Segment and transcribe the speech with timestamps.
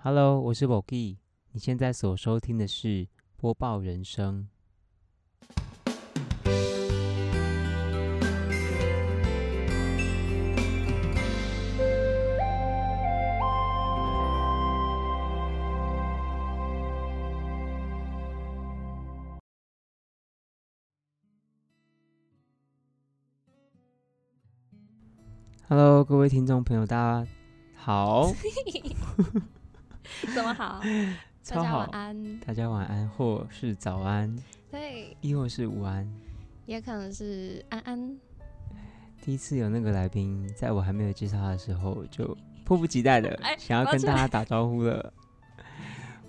[0.00, 1.16] Hello，我是 Bogi，
[1.50, 4.48] 你现在所收听的是播报人生。
[25.68, 27.26] Hello，各位听众朋友，大家
[27.74, 28.30] 好，
[30.34, 30.80] 怎么好？
[31.48, 32.38] 大家超好晚安。
[32.40, 34.34] 大家晚安，或是早安，
[34.70, 36.06] 对，亦或是午安。
[36.66, 38.18] 也可能是安安。
[39.22, 45.12] 第一次有那个来宾，在我还没有介绍他的时候，就迫不及待的哎想要跟大家打招呼了。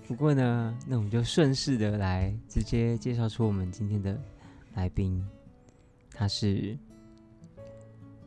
[0.08, 4.18] 不过呢，那我们就顺势的来直接介绍出我们今天的
[4.74, 5.24] 来宾，
[6.14, 6.76] 他是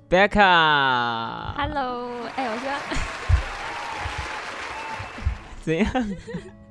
[0.10, 1.54] Becca。
[1.56, 2.80] Hello，哎、我希望
[5.64, 5.92] 怎样？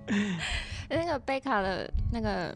[0.88, 2.54] 那个贝卡的那个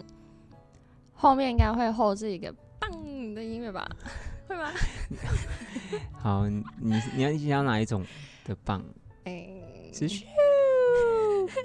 [1.14, 2.90] 后面应该会后置一个棒
[3.34, 3.88] 的音乐吧？
[4.46, 4.70] 会吗？
[6.20, 6.62] 好，你
[7.14, 8.04] 你要你想要哪一种
[8.44, 8.84] 的棒？
[9.24, 9.48] 哎、
[9.92, 10.24] 是咻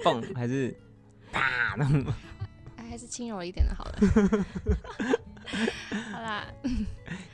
[0.02, 0.74] 棒还是
[1.30, 2.04] 啪那种？
[2.76, 3.98] 哎还是轻柔一点的好了。
[6.12, 6.46] 好啦，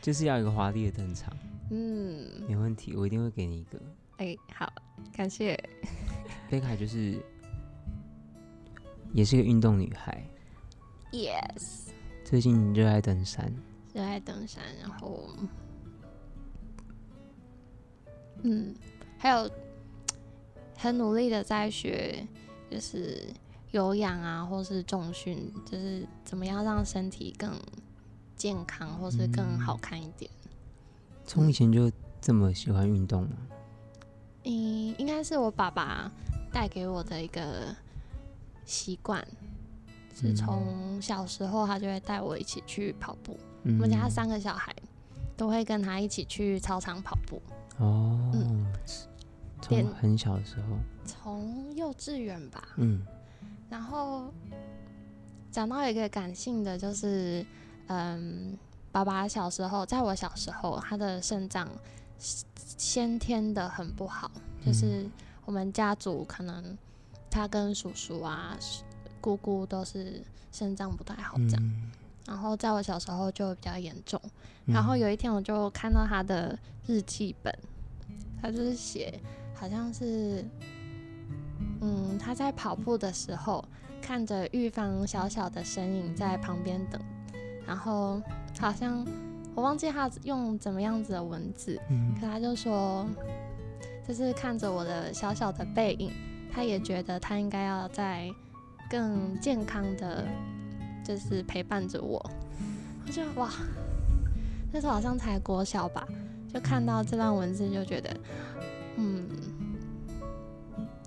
[0.03, 1.33] 就是要一个华丽的登场，
[1.71, 3.81] 嗯，没问题，我一定会给你一个。
[4.19, 4.73] 哎、好，
[5.13, 5.59] 感谢。
[6.51, 7.21] 贝卡就是
[9.13, 10.25] 也是个运动女孩
[11.13, 11.89] ，Yes，
[12.25, 13.53] 最近热爱登山，
[13.95, 15.29] 热爱登山，然后，
[18.43, 18.75] 嗯，
[19.19, 19.49] 还有
[20.77, 22.27] 很努力的在学，
[22.71, 23.23] 就是
[23.71, 27.53] 有氧啊，或是重训，就是怎么样让身体更
[28.37, 30.29] 健康，或是更好看一点。
[31.25, 33.37] 从以前就这么喜欢运动吗？
[34.49, 36.11] 嗯，应该是我爸爸
[36.51, 37.75] 带给我的一个
[38.65, 39.23] 习惯，
[40.15, 43.39] 是嗯从小时候他就会带我一起去跑步。
[43.65, 44.75] 嗯我们家三个小孩
[45.37, 47.43] 都会跟他一起去操场跑步，
[47.79, 48.67] 哦，嗯
[49.61, 52.69] 从很小的时候，从幼稚园吧。
[52.77, 53.05] 嗯
[53.69, 54.33] 然后
[55.51, 57.45] 讲到一个感性的，就是
[57.89, 58.57] 嗯，
[58.91, 61.69] 爸爸小时候，在我小时候，他的肾脏
[62.19, 64.31] 先天的很不好，
[64.65, 65.07] 就是
[65.45, 66.77] 我们家族可能
[67.31, 68.57] 他跟叔叔啊、
[69.21, 71.63] 姑姑都是肾脏不太好这样。
[71.63, 71.91] 嗯，
[72.27, 74.21] 然后在我小时候就比较严重。
[74.25, 77.59] 嗯然后有一天我就看到他的日记本，
[78.43, 79.19] 他就是写
[79.55, 80.45] 好像是，
[81.81, 83.65] 嗯，他在跑步的时候
[84.03, 87.01] 看着玉芳小小的身影在旁边等，
[87.67, 88.21] 然后
[88.61, 89.07] 好像
[89.59, 93.05] 我忘记他用怎么样子的文字，嗯可他就说，
[94.07, 96.13] 就是看着我的小小的背影，
[96.49, 98.31] 他也觉得他应该要在
[98.89, 100.25] 更健康的，
[101.05, 102.25] 就是陪伴着我。
[103.05, 103.51] 我就哇，
[104.73, 106.07] 那时候好像才国小吧，
[106.55, 108.17] 就看到这段文字就觉得，
[108.95, 109.29] 嗯，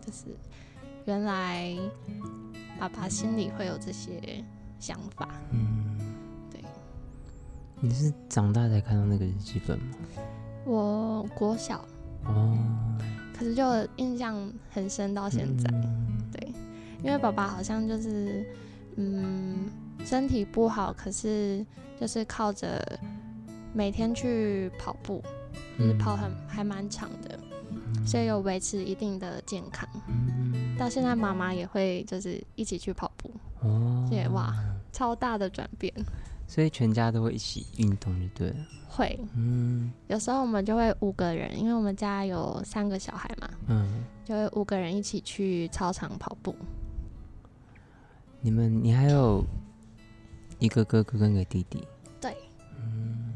[0.05, 0.25] 就是
[1.05, 1.73] 原来
[2.77, 4.43] 爸爸心里会有这些
[4.77, 5.29] 想法。
[7.83, 9.85] 你是长大才看到那个日记本吗？
[10.65, 11.83] 我国小，
[12.25, 12.55] 哦，
[13.35, 13.63] 可是就
[13.95, 14.35] 印象
[14.69, 15.67] 很深到现在。
[15.73, 16.53] 嗯对，
[17.03, 18.45] 因为爸爸好像就是，
[18.97, 19.67] 嗯，
[20.05, 21.65] 身体不好，可是
[21.99, 22.79] 就是靠着
[23.73, 25.23] 每天去跑步，
[25.79, 27.39] 就是跑很还蛮长的，
[28.05, 29.89] 所以有维持一定的健康。
[30.07, 33.31] 嗯到现在妈妈也会就是一起去跑步，
[33.61, 34.53] 哦，这也哇，
[34.91, 35.91] 超大的转变。
[36.51, 38.55] 所以全家都会一起运动就对了。
[38.89, 46.53] 会嗯有时候我们就会五个人，因为我们家有三个小孩嘛，嗯，就会五个人一起去操场跑步。
[48.41, 49.45] 你们你还有
[50.59, 51.87] 一个哥哥跟一个弟弟，
[52.19, 52.35] 对，
[52.75, 53.33] 嗯，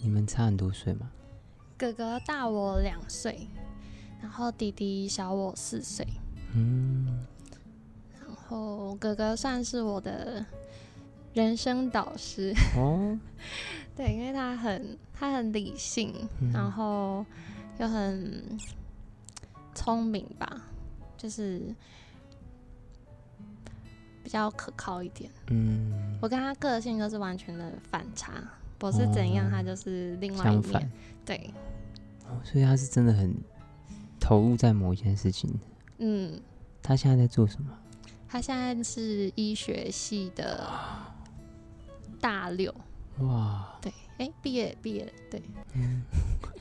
[0.00, 1.10] 你们差很多岁吗？
[1.76, 3.48] 哥哥大我两岁，
[4.22, 6.06] 然后弟弟小我四岁。
[6.54, 7.26] 嗯，
[8.16, 10.46] 然后哥哥算是我的
[11.34, 13.18] 人生导师，哦，
[13.96, 17.24] 对，因为他很他很理性，嗯然后
[17.78, 18.42] 又很
[19.74, 20.62] 聪明吧，
[21.16, 21.60] 就是
[24.22, 25.30] 比较可靠一点。
[25.50, 28.32] 嗯，我跟他个性就是完全的反差，
[28.80, 30.90] 我是怎样，哦他就是另外一面。，
[31.24, 31.50] 对，
[32.26, 33.34] 哦，所以他是真的很
[34.18, 35.52] 投入在某一件事情。
[35.98, 36.40] 嗯，
[36.82, 37.70] 他现在在做什么？
[38.28, 40.68] 他现在是医学系的
[42.20, 42.74] 大六，
[43.20, 45.42] 哇，对，哎，毕业毕业了，对，
[45.74, 46.02] 嗯，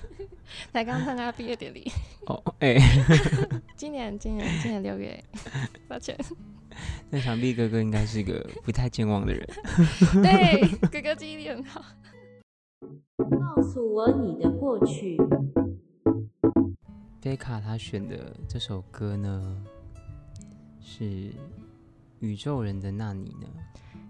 [0.72, 1.92] 才刚参加毕业典礼。
[2.28, 2.78] 哦，哎，
[3.76, 5.24] 今年今年今年六月，
[5.88, 6.18] 抱歉。
[7.10, 9.48] 那想必哥哥应该是一个不太健忘的人。
[10.22, 11.84] 对，哥哥记忆力很好。
[13.18, 15.18] 告诉我你的过去。
[17.20, 19.66] 贝卡他选的这首歌呢，
[20.80, 21.34] 是
[22.20, 23.48] 宇宙人的那你呢？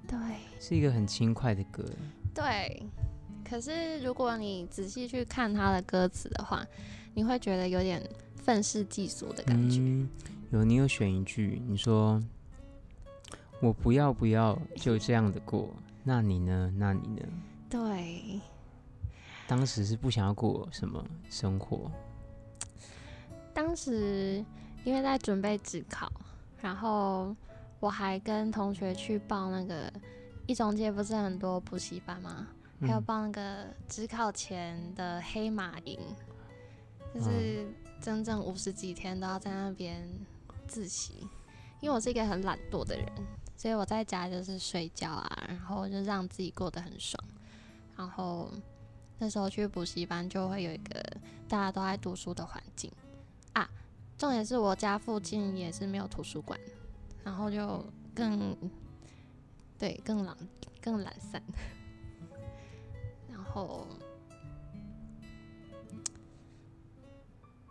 [0.08, 0.18] 对，
[0.60, 1.84] 是一个很轻快的歌。
[2.34, 2.82] 对。
[3.50, 6.66] 可是如果你仔细去看他的歌词的话，
[7.14, 8.02] 你会觉得有点
[8.36, 9.80] 愤世嫉俗的感觉。
[10.52, 12.22] 有，你有选一句，你说
[13.62, 15.74] 我不要不要就这样的过，
[16.04, 16.74] 那你呢？
[16.76, 17.22] 那你呢？
[17.70, 18.42] 对。
[19.48, 21.90] 当时是不想要过什么生活？
[23.54, 24.44] 当时
[24.84, 26.12] 因为在准备职考，
[26.62, 27.34] 然后
[27.80, 29.92] 我还跟同学去报那个
[30.46, 32.48] 一中街，不是很多补习班吗？
[32.82, 36.00] 还有报那个职考前的黑马营，
[37.14, 37.68] 就是
[38.02, 40.08] 整整五十几天都要在那边
[40.68, 41.28] 自习。
[41.80, 43.06] 因为我是一个很懒惰的人，
[43.56, 47.24] 所以我在家就是睡觉啊，然后就让自己过得很爽。
[47.96, 48.52] 然后
[49.20, 51.04] 那时候去补习班就会有一个
[51.48, 52.92] 大家都爱读书的环境
[53.54, 53.70] 啊。
[54.18, 56.60] 重点是我家附近也是没有图书馆，
[57.28, 57.84] 然后就
[58.16, 58.56] 更
[59.78, 60.34] 对更懒
[60.82, 61.44] 更懒散。
[63.30, 63.86] 然后，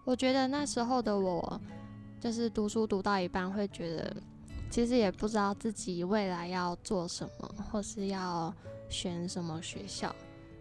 [0.04, 1.58] 我觉得那时候的我，
[2.20, 4.14] 就是读书读到一半，会觉得
[4.70, 8.54] 其实也不知道自己未来要做什么，或是要
[8.90, 10.14] 选什么学校。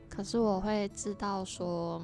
[0.08, 2.02] 可是我会知道，说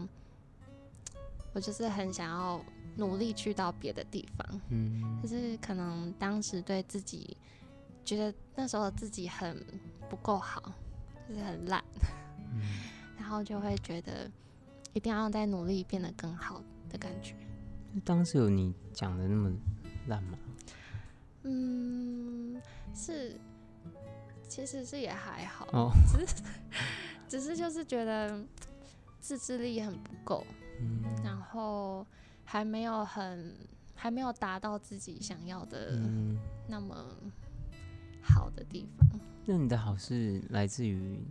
[1.54, 2.60] 我就是很想要
[2.96, 4.62] 努力去到别的地方。
[4.70, 7.36] 嗯，就是可能当时对自己
[8.04, 9.64] 觉得那时候自己很
[10.10, 10.74] 不够好，
[11.28, 11.84] 就是很烂。
[12.54, 12.62] 嗯。
[13.18, 14.30] 然后就会觉得
[14.94, 17.36] 一定要再努力变得更好的感觉。
[18.04, 19.52] 当时有你讲的那么
[20.08, 20.38] 烂吗？
[21.44, 22.62] 嗯，
[22.94, 23.40] 是，
[24.48, 26.44] 其实是也还好，哦，只是
[27.28, 28.44] 只是就是觉得
[29.20, 30.46] 自制力很不够，
[30.80, 32.06] 嗯，然后
[32.52, 33.56] 还没有很
[33.96, 35.98] 还没有达到自己想要的
[36.68, 36.94] 那么
[38.22, 39.08] 好的地方。
[39.46, 41.24] 那你的好是来自于？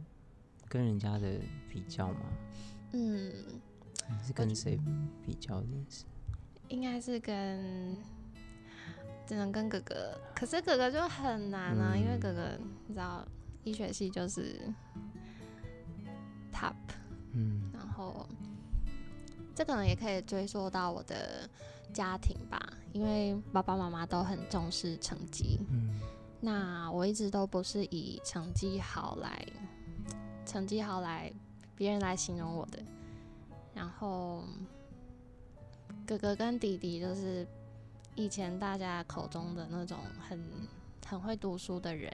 [0.66, 1.38] 跟人家的
[1.68, 2.20] 比较吗？
[2.92, 3.32] 嗯，
[4.24, 4.78] 是跟谁
[5.26, 5.66] 比较的？
[5.90, 6.04] 是
[6.68, 7.96] 应该是跟
[9.26, 12.56] 只能跟哥哥，可是哥哥就很难啊，因为哥哥
[12.86, 13.26] 你知道
[13.64, 14.60] 医学系就是
[16.52, 16.76] top，
[17.32, 18.28] 嗯，然后
[19.54, 21.48] 这可能也可以追溯到我的
[21.92, 22.60] 家庭吧，
[22.92, 26.00] 因为爸爸妈妈都很重视成绩，嗯，
[26.40, 29.46] 那我一直都不是以成绩好来。
[30.46, 31.32] 成绩好来，
[31.76, 32.82] 别人来形容我的。
[33.72, 34.42] 然后
[36.04, 37.46] 哥哥跟弟弟就是
[38.16, 39.98] 以前大家口中的那种
[40.28, 40.42] 很
[41.06, 42.12] 很会读书的人。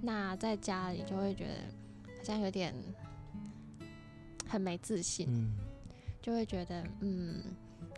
[0.00, 2.74] 那在家里就会觉得好像有点
[4.48, 5.28] 很没自信，
[6.24, 7.44] 就会觉得嗯，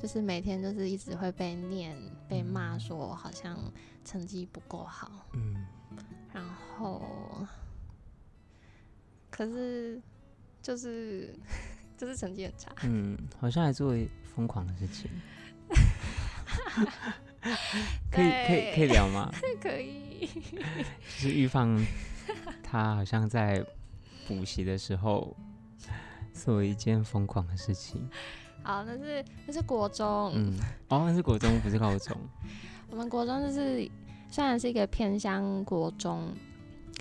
[0.03, 1.97] 就是每天就是一直会被念、
[2.29, 3.57] 被骂，说好像
[4.05, 5.29] 成绩不够好。
[5.35, 5.65] 嗯，
[6.33, 7.47] 然后。
[9.31, 10.03] 可是，
[10.61, 11.39] 就是
[11.97, 12.75] 就是成绩很差。
[12.83, 13.95] 嗯，好像还做
[14.35, 15.09] 疯狂的事情。
[18.11, 19.33] 可以可以可以聊吗？
[19.63, 20.29] 可以。
[21.21, 21.81] 就是预防
[22.61, 23.65] 他好像在
[24.27, 25.37] 补习的时候
[26.37, 28.09] 做一件疯狂的事情。
[28.63, 30.33] 好，那是那是国中。
[30.35, 32.17] 嗯，哦，那是国中，不是高中。
[32.91, 33.91] 我们国中就是
[34.31, 36.33] 虽然是一个偏乡国中。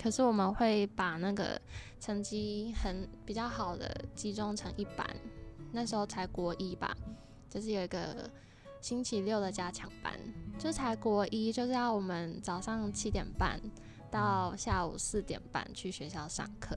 [0.02, 1.58] 可是我们会把那个
[1.98, 5.06] 成绩很比较好的集中成一班，
[5.72, 6.94] 那时候才国一吧，
[7.48, 8.30] 就是有一个
[8.82, 10.12] 星期六的加强班，
[10.58, 13.58] 就才国一，就是要我们早上七点半
[14.10, 16.76] 到下午四点半去学校上课，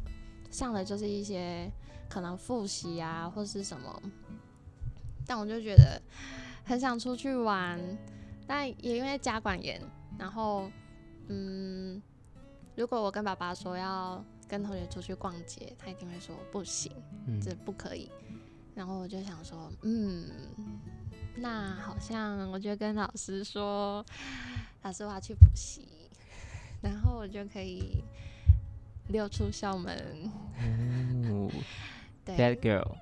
[0.50, 1.70] 上的就是一些
[2.10, 4.02] 可能复习啊或是什么，
[5.26, 6.02] 但我就觉得
[6.66, 7.80] 很想出去玩，
[8.48, 9.82] 但也因为家管严，
[10.18, 10.70] 然后
[11.28, 12.02] 嗯。
[12.76, 16.90] 如果我跟爸爸说要跟同学出去逛街，他一定会说不行，
[17.42, 18.10] 这不可以。
[18.74, 20.24] 然后我就想说，嗯，
[21.36, 24.06] 那好像我就跟老师说，
[24.82, 25.90] 老师我要去补习，
[26.82, 28.02] 然后我就可以
[29.10, 30.32] 溜出校门。
[31.26, 31.52] 哦
[32.26, 32.96] ，Bad girl。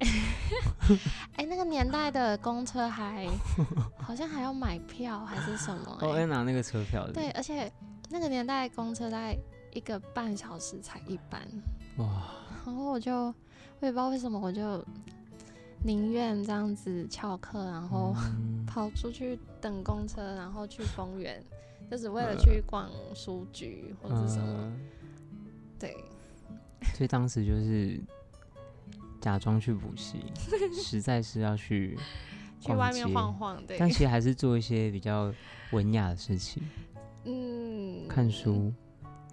[1.36, 3.27] 哎，那个年代的公车还
[3.97, 5.97] 好像还要买票还是什么？
[6.01, 7.13] 哦，要拿那个车票的。
[7.13, 7.71] 对，而且
[8.09, 9.38] 那个年代公车在。
[9.74, 11.39] 一个半小时才一班
[11.97, 12.31] 哇！
[12.65, 14.83] 然后我就我也不知道为什么，我就
[15.83, 21.43] 宁愿这样子翘课，然后嗯跑出去等公车，然后去公园，
[21.91, 24.47] 就只为了呃去逛书局或者什么。
[24.62, 24.79] 嗯
[25.77, 25.95] 对，
[26.95, 28.01] 所以当时就是
[29.21, 30.19] 假装去补习，
[30.74, 31.97] 实在是要去
[32.59, 33.62] 去外面晃晃。
[33.65, 35.33] 对，但其实还是做一些比较
[35.71, 36.63] 文雅的事情，
[37.25, 38.74] 嗯，看书，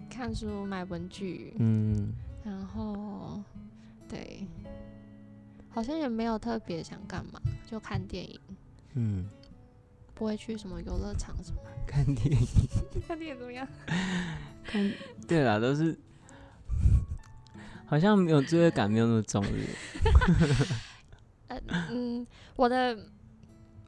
[0.09, 2.13] 看书、买文具，嗯，
[2.43, 3.41] 然后
[4.07, 4.45] 对，
[5.69, 7.39] 好像也没有特别想干嘛，
[7.69, 8.39] 就看电影，
[8.93, 9.25] 嗯，
[10.13, 11.59] 不会去什么游乐场什么。
[11.87, 12.47] 看电影，
[13.07, 13.67] 看电影怎么样？
[14.65, 14.91] 看，
[15.27, 15.97] 对啦，都是
[17.85, 19.43] 好像没有罪恶感，没有那么重
[21.91, 22.25] 嗯，
[22.55, 22.97] 我的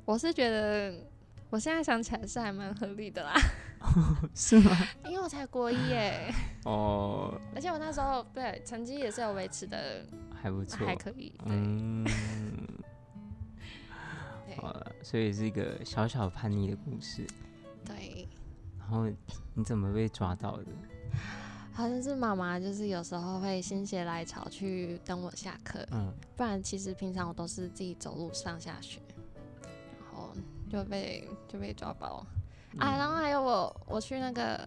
[0.06, 0.94] 我是觉得，
[1.50, 3.34] 我现在想起来是还蛮合理的啦，
[4.36, 4.72] 是吗？
[5.06, 6.32] 因为我才国一耶，
[6.66, 10.06] 哦，而且我那时候对成绩也是有维持的
[10.42, 12.06] 还不错，还可以，对、嗯，
[14.46, 17.25] 对好了，所以是一个小小叛逆的故事。
[17.84, 18.27] 对，
[18.80, 19.08] 然后
[19.56, 20.66] 你怎么被抓到的？
[21.77, 29.00] 好像是妈妈就是有时候会心血来潮去等我下课，嗯，不然其实平常我都是自己走路上下学，
[29.62, 30.31] 然后
[30.67, 32.25] 就被就被抓包。
[32.79, 34.60] 啊，然后还有我我去那个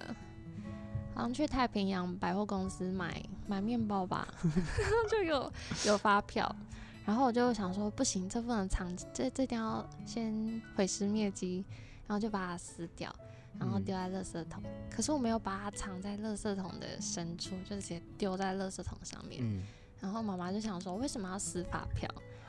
[1.13, 4.33] 好像去太平洋百货公司买买面包吧，
[5.11, 5.53] 就有
[5.87, 6.55] 有发票，
[7.05, 11.65] 然后我就想说不行，这不能藏，这这一定要先毁尸灭迹，
[12.07, 13.13] 然后就把它撕掉。
[13.61, 19.43] 然后嗯丢在垃圾桶，可是我没有把它藏在垃圾桶的深处，就直接丢在垃圾桶上面。
[19.45, 19.63] 嗯，
[20.01, 22.09] 然后妈妈就想说，为什么要撕发票？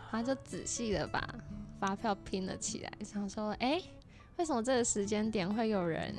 [0.09, 1.35] 她就仔细的把
[1.79, 3.81] 发票拼了起来，想说，哎，
[4.37, 6.15] 为什么这个时间点会有人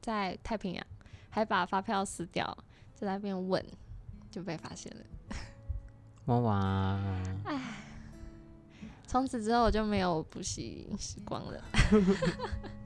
[0.00, 0.86] 在太平洋
[1.28, 2.46] 还把发票撕掉？
[2.94, 3.62] 就在那边问，
[4.30, 5.02] 就被发现了。
[6.26, 6.98] 哇哇，
[9.06, 11.64] 从此之后我就没有补习时光了。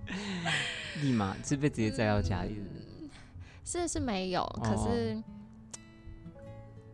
[1.02, 2.62] 立马是被直接载到家里的。
[3.64, 5.22] 是是没有，可哦是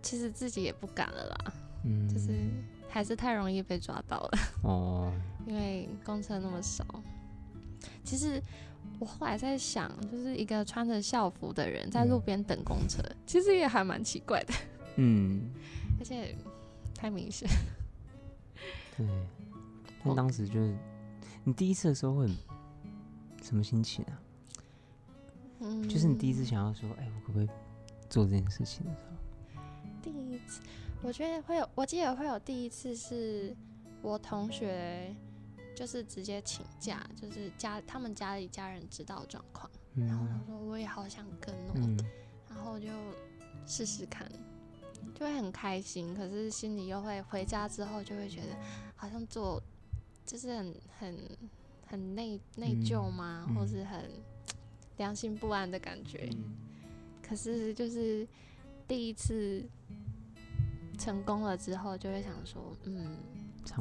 [0.02, 1.52] 其实自己也不敢了啦，
[1.85, 2.32] 嗯，就是
[2.88, 4.38] 还是太容易被抓到了。
[4.62, 5.12] 哦，
[5.46, 6.85] 因为公车那么少。
[8.04, 8.40] 其实
[8.99, 14.54] 我后来在想，就是一个穿着校服的人在路嗯边等公车，其实也还蛮奇怪的，
[14.96, 15.50] 嗯，
[15.99, 16.37] 而且
[16.94, 17.49] 太明显。
[18.96, 19.06] 对。
[20.04, 20.76] 但当时就是
[21.42, 22.37] 你第一次的时候会很
[23.47, 24.21] 什么心情啊？
[25.61, 27.49] 嗯，就是你第一次想要说，哎、我可不可以
[28.11, 29.62] 做这件事情的时候？
[30.03, 30.61] 第一次，
[31.03, 33.57] 我觉得会有，我记得会有第一次是
[34.03, 35.15] 我同学。
[35.76, 41.99] 就是直接请假，就是家他们家里家人知道状况，然后他嗯说我也好想跟哦，嗯
[42.49, 42.88] 然后就
[43.67, 44.26] 试试看，
[45.15, 48.57] 就会很开心，可是心里又会回家之后就会觉得
[48.95, 49.62] 好像做
[50.25, 51.15] 就是很很
[51.87, 54.11] 很内内疚吗，嗯或是很
[54.99, 56.28] 良心不安的感觉。
[56.33, 56.55] 嗯
[57.28, 58.25] 可是就是
[58.87, 59.64] 第一次
[60.97, 63.16] 成功了之后，就会想说，嗯，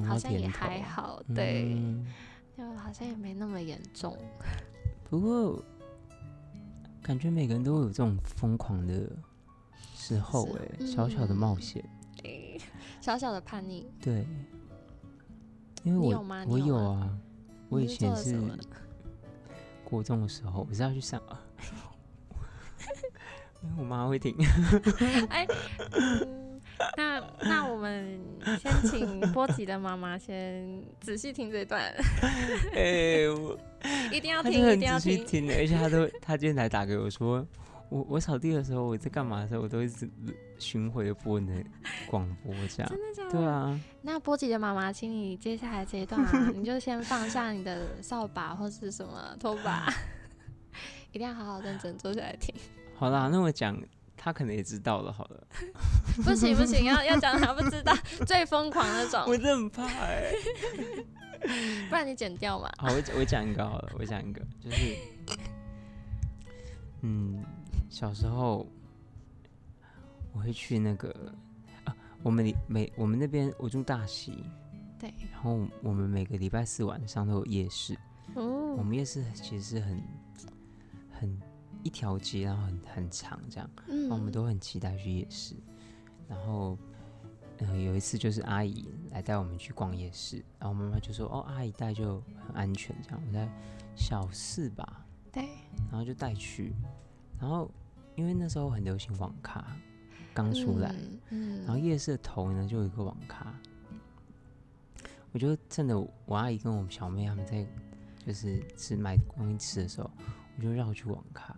[0.07, 2.11] 好像也还好，对，嗯
[2.57, 4.17] 就好像也没那么严重。
[5.07, 5.61] 不过
[7.03, 9.07] 感觉每个人都会有这种疯狂的
[9.93, 11.85] 时候、是哎、小小的冒嗯险，
[12.99, 14.25] 小小的叛逆，对。
[15.83, 17.15] 因为我有吗我有啊，
[17.69, 18.39] 我以前是
[19.83, 21.39] 国中的时候，我是要去上啊，
[23.63, 24.35] 因 为我妈会听。
[25.29, 25.47] 哎，
[25.91, 26.61] 嗯，
[26.97, 28.19] 那那我们
[28.59, 31.81] 先请波吉的妈妈先仔细听这一段，
[32.73, 33.57] 哎、我
[34.11, 35.49] 一定要听，一定要听。
[35.51, 37.45] 而且他都他今天才打给我说，
[37.89, 40.09] 我我扫地的时候我在干嘛的时候，我都一直
[40.59, 41.63] 巡回地播你的
[42.17, 42.89] 广播这样。
[42.89, 43.31] 真的假的？
[43.31, 49.91] 对啊，那波吉的妈妈，请你接下来这一段啊， 你就先放下你的扫把或是什么拖把，
[51.11, 52.55] 一定要好好认真坐下来听。
[52.95, 53.77] 好啦，那我讲
[54.15, 55.47] 他可能也知道了，好了。
[56.23, 57.93] 不行不行，要要讲他不知道
[58.25, 60.31] 最疯狂那种，我真的很怕哎、
[61.89, 62.71] 不然你剪掉嘛。
[62.77, 64.95] 好，我我讲一个好了，我讲一个，就是，
[67.01, 67.43] 嗯，
[67.89, 68.65] 小时候
[70.33, 71.29] 我会去那个啊，
[72.25, 74.43] 我们礼每我们那边我住大溪，
[74.97, 77.93] 对，然后我们每个礼拜四晚上都有夜市，
[78.33, 78.73] 哦。
[78.73, 80.01] 我哦，们夜市其实是很
[81.11, 81.39] 很
[81.83, 84.01] 一条街，然后很很长这样，嗯。
[84.01, 85.53] 然后我们都很期待去夜市。
[86.27, 86.75] 然后，
[87.59, 93.47] 呃，有一次就是阿姨来带我们去逛夜市，然后妈妈就说：“哦，阿姨带就很安全。”这样，我在
[93.95, 95.43] 小四吧，对，
[95.91, 96.73] 然后就带去。
[97.39, 97.69] 然后
[98.15, 99.63] 因为那时候很流行网咖，
[100.35, 100.93] 刚出来，
[101.29, 103.51] 嗯，然后夜市的头呢就有一个网咖，
[105.31, 107.65] 我就趁着我阿姨跟我们小妹他们在
[108.27, 110.11] 就是吃买东西吃的时候，
[110.57, 111.55] 我就绕去网咖，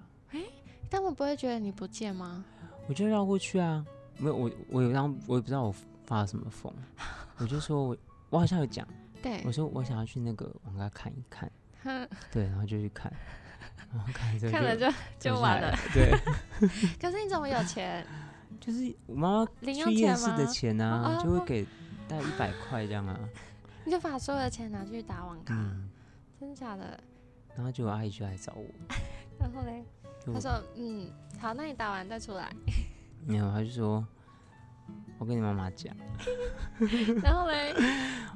[0.89, 2.45] 他们不会觉得你不见吗？
[2.87, 3.85] 我就绕过去啊。
[4.19, 6.73] 没有我我有让我也不知道我发了什么疯，
[7.37, 7.97] 我就说我
[8.31, 8.87] 我好像有讲，
[9.21, 11.51] 对我，说我想要去那个网咖看一看，
[11.83, 13.13] 哼对，然后就去看，
[14.51, 15.75] 看了就就完了。
[15.93, 16.11] 对，
[16.99, 18.03] 可是你怎么有钱？
[18.59, 20.37] 就是我妈妈零用去夜市钱吗？
[20.37, 21.63] 的钱啊，哦就会给
[22.07, 23.17] 大概一百块这样啊，
[23.85, 25.89] 你就把所有的钱拿去打网咖，嗯，
[26.39, 26.99] 真的假的？
[27.55, 28.65] 然后就有阿姨就来找我，
[29.39, 29.83] 然后嘞，
[30.25, 31.09] 就他说，嗯，
[31.39, 32.51] 好，那你打完再出来。
[33.25, 34.05] 没有，她就说，
[35.17, 35.95] 我跟你妈妈讲，
[37.23, 37.73] 然后嘞，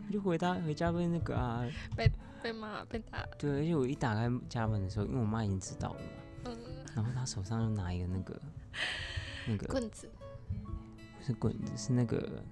[0.07, 1.63] 我就回家回家被那个啊，
[2.41, 6.07] 被骂被打，对，而且我一打开家门的时候，因为我妈已经知道了嘛，
[6.45, 6.57] 嗯，
[6.95, 8.41] 然后她手上就拿一个那个
[9.47, 10.09] 那个棍子，
[11.17, 12.43] 不是棍子，是那个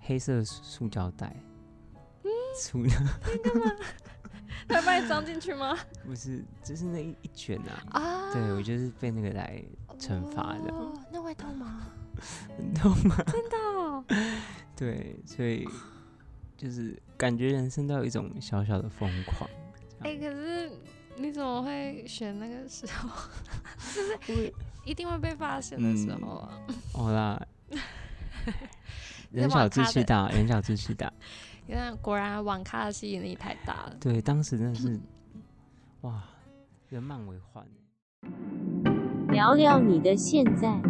[0.00, 1.34] 黑色塑塑胶袋，
[2.24, 2.94] 嗯塑料
[4.68, 5.76] 他把你装进去吗？
[6.04, 9.62] 不是，就是那一一卷啊，啊，对我就是被那个来
[9.98, 11.86] 惩罚的哦，那会痛吗？
[12.56, 13.16] 很痛吗？
[13.26, 14.04] 真的哦，
[14.76, 15.66] 对，所以
[16.56, 19.48] 就是感觉人生都有一种小小的疯狂。
[20.00, 20.70] 哎、可是
[21.16, 23.08] 你怎么会选那个时候？
[24.28, 24.52] 因为
[24.88, 26.48] 一定会被发现的时候啊！
[26.94, 27.38] 好啦，
[29.30, 31.12] 人小志气大，人小志气大。
[31.66, 33.96] 你看，果然网咖的吸引力太大了。
[34.00, 34.98] 对，当时真的是
[36.00, 36.24] 哇，
[36.88, 37.66] 人满为患。
[39.28, 40.80] 聊聊你的现在。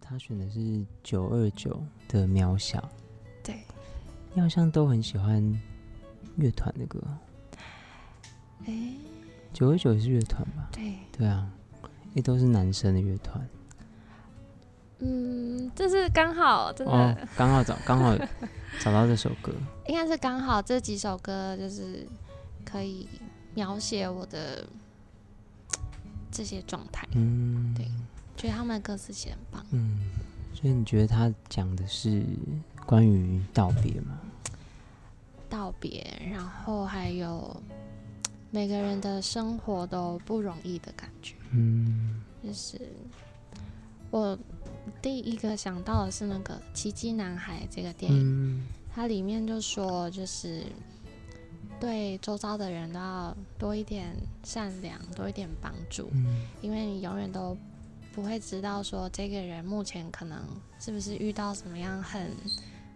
[0.00, 2.88] 他选的是九二九的渺小，
[3.44, 3.66] 对，
[4.32, 5.60] 你好像都很喜欢
[6.36, 6.98] 乐团的歌。
[8.64, 8.94] 哎、
[9.52, 10.70] 九二九也是乐团吧？
[10.72, 11.52] 对，对啊，
[12.16, 13.46] 也都是男生的乐团。
[15.00, 18.16] 嗯，这是刚好，真的、哦，刚好找 刚好
[18.80, 19.52] 找到这首歌。
[19.86, 22.06] 应该是刚好这几首歌就是
[22.64, 23.06] 可以
[23.54, 24.66] 描写我的
[26.32, 27.84] 这些状态，嗯，对
[28.34, 29.66] 觉得他们的歌词写得很棒。
[29.72, 30.00] 嗯，
[30.54, 32.24] 所以你觉得他讲的是
[32.86, 34.18] 关于道别吗？
[35.50, 37.54] 道别，然后还有
[38.50, 41.34] 每个人的生活都不容易的感觉。
[41.56, 42.22] 嗯。
[42.44, 42.80] 就是
[44.10, 44.38] 我
[45.02, 48.66] 第一个想到的是那个《奇迹男孩》这个电影，嗯。
[48.94, 50.62] 它里面就说，就是
[51.80, 54.14] 对周遭的人都要多一点
[54.44, 56.46] 善良，多一点帮助，嗯。
[56.62, 57.56] 因为你永远都
[58.14, 60.38] 不会知道说这个人目前可能
[60.80, 62.30] 是不是遇到什么样很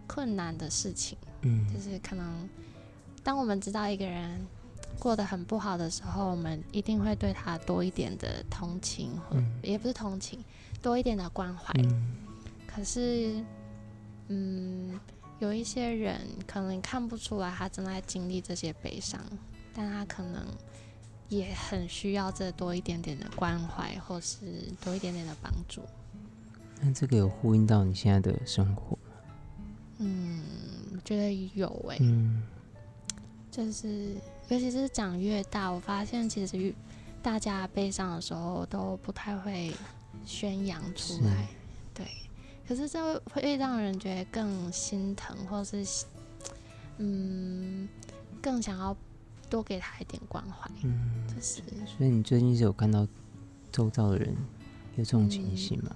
[0.07, 1.17] 困难的事情。
[1.41, 1.67] 嗯。
[1.71, 2.49] 就嗯是可能，
[3.21, 4.39] 当我们知道一个人
[5.01, 9.19] 过得很不好的时候，我们一定会对他多一点的同情，
[9.63, 10.43] 也不是同情，
[10.79, 11.73] 多一点的关怀。
[11.81, 12.17] 嗯
[12.67, 13.43] 可是，
[14.27, 14.99] 嗯，
[15.39, 19.19] 有一些人可能看不出来他正在经历这些悲伤，
[19.73, 20.45] 但他可能
[21.29, 25.81] 也很需要这多一点点的关怀，或是多一点点的帮助。
[26.79, 29.13] 那这个有呼应到你现在的生活吗？
[29.97, 30.43] 嗯，
[30.93, 32.43] 我觉得有诶、嗯
[33.51, 34.15] 就是
[34.51, 36.75] 尤其是长越大，我发现其实
[37.23, 39.71] 大家悲伤的时候都不太会
[40.25, 41.47] 宣扬出来，
[41.93, 42.05] 对。
[42.67, 45.85] 可是这会让人觉得更心疼，或是
[46.97, 47.87] 嗯，
[48.41, 48.93] 更想要
[49.49, 50.69] 多给他一点关怀。
[50.83, 50.99] 嗯，
[51.33, 53.07] 就是所以你最近是有看到
[53.71, 54.35] 周遭的人
[54.97, 55.95] 有这种情嗯形吗？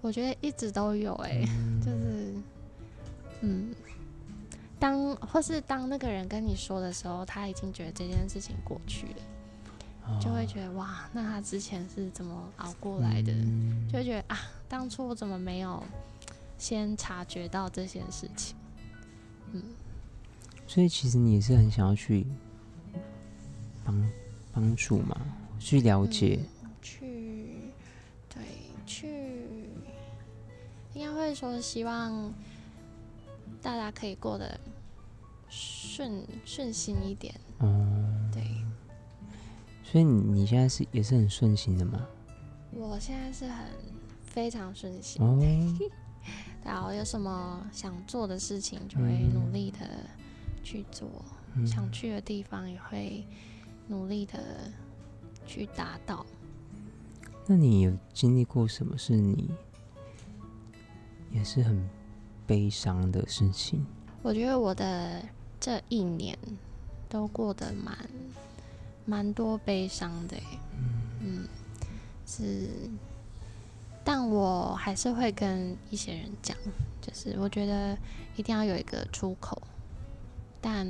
[0.00, 2.34] 我觉得一直都有诶、 嗯就是
[3.40, 3.74] 嗯，
[4.86, 10.20] 当或是当那个人跟你说的时候，他已经觉得这件事情过去了。
[10.20, 13.32] 就会哦觉得哇，那他之前是怎么熬过来的？
[13.32, 15.82] 嗯就会觉得啊，当初我怎么没有
[16.56, 18.56] 先察觉到这件事情？
[19.50, 19.60] 嗯，
[20.68, 22.24] 所以其实你也是很想要去
[23.84, 24.10] 帮
[24.52, 25.20] 帮助嘛，
[25.58, 27.72] 去了解，嗯去
[28.32, 28.44] 对
[28.86, 29.68] 去，
[30.94, 32.32] 应该会说希望
[33.60, 34.56] 大家可以过得
[35.96, 37.34] 顺顺心一点。
[37.60, 37.66] 哦，
[38.30, 38.42] 对
[39.82, 42.06] 所以你你现在是也是很顺心的嘛？
[42.72, 43.66] 我现在是很
[44.22, 45.22] 非常顺心。
[45.22, 45.38] 哦，
[46.62, 49.78] 然后有什么想做的事情，就会嗯努力的
[50.62, 51.06] 去做；
[51.54, 53.24] 嗯想去的地方，也会
[53.88, 54.70] 努力的
[55.46, 56.26] 去达到。
[57.46, 59.48] 那你有经历过什么是你
[61.30, 61.88] 也是很
[62.46, 63.86] 悲伤的事情？
[64.22, 65.22] 我觉得我的
[65.66, 66.38] 这一年
[67.08, 67.98] 都过得蛮
[69.04, 70.42] 蛮多悲伤的耶，
[71.18, 71.48] 嗯，
[72.24, 72.68] 是
[74.04, 76.56] 但我还是会跟一些人讲，
[77.02, 77.98] 就是我觉得
[78.36, 79.60] 一定要有一个出口，
[80.60, 80.86] 但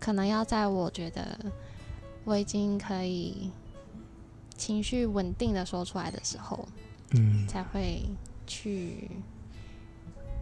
[0.00, 1.38] 可能要在我觉得
[2.24, 3.52] 我已经可以
[4.56, 6.66] 情绪稳定的说出来的时候，
[7.12, 8.02] 嗯才会
[8.48, 9.08] 去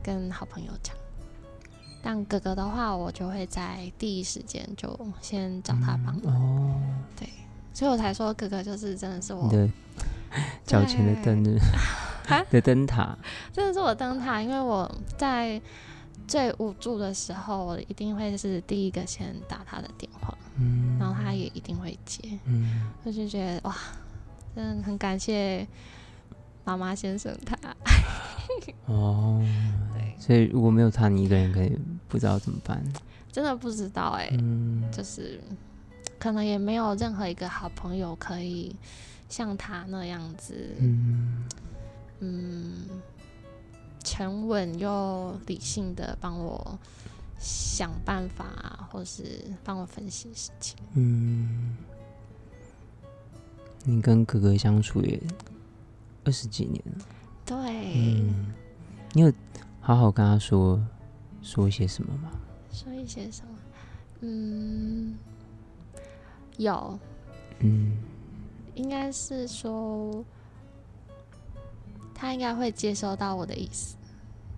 [0.02, 0.96] 跟好朋友讲。
[2.02, 6.74] 但哥哥的话，我就会在第一时间就先找他帮忙，哦，
[7.16, 7.28] 对，
[7.74, 9.68] 所以我才说哥哥就是真的是我的
[10.64, 11.42] 脚前的灯
[12.62, 13.16] 灯塔，
[13.52, 15.61] 真的是我灯塔，因为我在
[16.26, 22.90] 最无助的时候，我一定会是第一个先打他的电话，嗯，然后他也一定会接，嗯。
[23.04, 23.74] 我就觉得哇，
[24.54, 25.66] 真的很感谢
[26.64, 27.56] 妈妈先生他。
[28.87, 29.88] 哦，对，
[30.18, 31.78] 所以如果没有他，你一个人可以
[32.09, 32.83] 不知道怎么办。
[33.31, 34.83] 真的不知道哎、嗯。
[34.90, 35.40] 就是
[36.18, 38.74] 可能也没有任何一个好朋友可以
[39.28, 41.44] 像他那样子，嗯。
[42.20, 42.74] 嗯，
[44.02, 46.78] 沉稳又理性的帮我
[47.38, 50.76] 想办法，或是帮我分析事情。
[50.94, 51.76] 嗯，
[53.85, 55.22] 你跟哥哥相处也
[56.24, 57.04] 二十几年了，
[57.46, 58.52] 对，嗯，
[59.12, 59.33] 你有
[59.88, 60.79] 好好跟他说
[61.40, 62.31] 说一些什么吗？
[62.70, 63.59] 说一些什么？
[64.20, 65.16] 嗯，
[66.59, 66.98] 有，
[67.61, 67.96] 嗯
[68.74, 70.22] 应该是说
[72.14, 73.96] 他应该会接收到我的意思，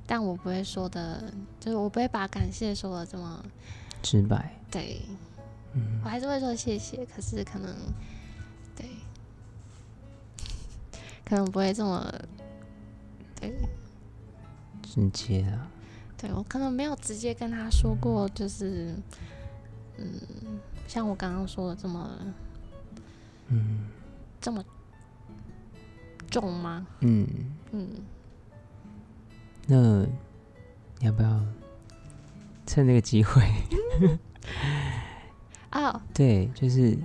[0.05, 3.40] 但我不会说的，就是我不会把感谢说的这么
[4.03, 5.01] 直白，对，
[5.75, 7.73] 嗯我还是会说谢谢，可是可能
[8.75, 8.85] 对，
[11.25, 12.12] 可能不会这么
[13.40, 13.55] 对。
[14.92, 15.70] 直接啊，
[16.16, 18.94] 对我可能没有直接跟他说过，就是
[19.96, 20.20] 嗯，
[20.87, 22.11] 像我刚刚说的这么
[23.48, 23.87] 嗯
[24.40, 24.64] 这么
[26.31, 26.87] 重吗？
[27.00, 27.26] 嗯，
[27.72, 27.88] 嗯，
[29.66, 30.03] 那
[30.98, 31.40] 你要不要
[32.66, 33.42] 趁这个机会？
[35.72, 36.98] 哦，对，就是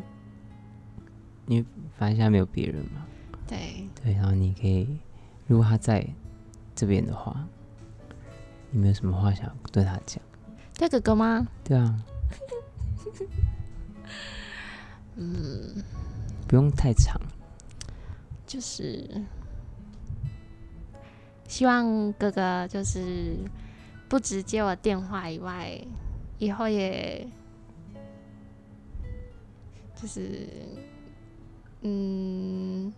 [1.46, 1.64] 你
[1.98, 3.06] 反正现在没有别人嘛，
[3.48, 4.98] 对，对，然后你可以，
[5.48, 6.06] 如果他在
[6.74, 7.55] 这边的话，你
[8.76, 10.22] 有没有什么话想对他讲？
[10.78, 11.48] 对哥哥吗？
[11.64, 11.98] 对啊，
[15.16, 15.82] 嗯，
[16.46, 17.18] 不用太长，
[18.46, 19.10] 就是
[21.48, 23.38] 希望哥哥就是
[24.10, 25.80] 不只接我电话以外，
[26.38, 27.26] 以后也
[29.96, 30.50] 就是
[31.80, 32.94] 嗯，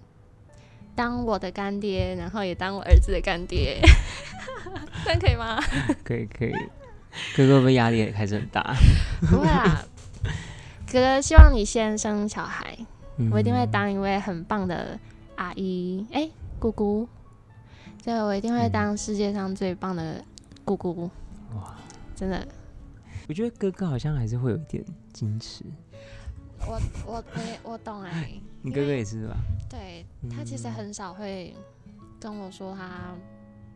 [0.96, 3.80] 当我的干爹，然后也当我儿子的干爹，
[5.06, 5.60] 这样可以吗？
[6.04, 6.52] 可以可以。
[7.36, 8.76] 哥哥会不会压力也开始很大？
[9.30, 9.84] 不会啊，
[10.92, 12.78] 哥哥希望你先生小孩，
[13.18, 15.00] 嗯我一定会当一位很棒的
[15.36, 16.30] 阿姨，哎、
[16.60, 17.08] 姑姑，
[18.04, 20.24] 对，我一定会当世界上最棒的
[20.64, 21.10] 姑姑，
[21.56, 21.76] 哇！
[22.16, 22.48] 真的，
[23.28, 24.84] 我觉得哥哥好像还是会有一点
[25.14, 25.64] 矜持，
[26.68, 28.32] 我我我也我懂哎、
[28.62, 29.36] 你哥哥也是吧？
[29.70, 31.56] 对他其实嗯很少会
[32.20, 33.16] 跟我说他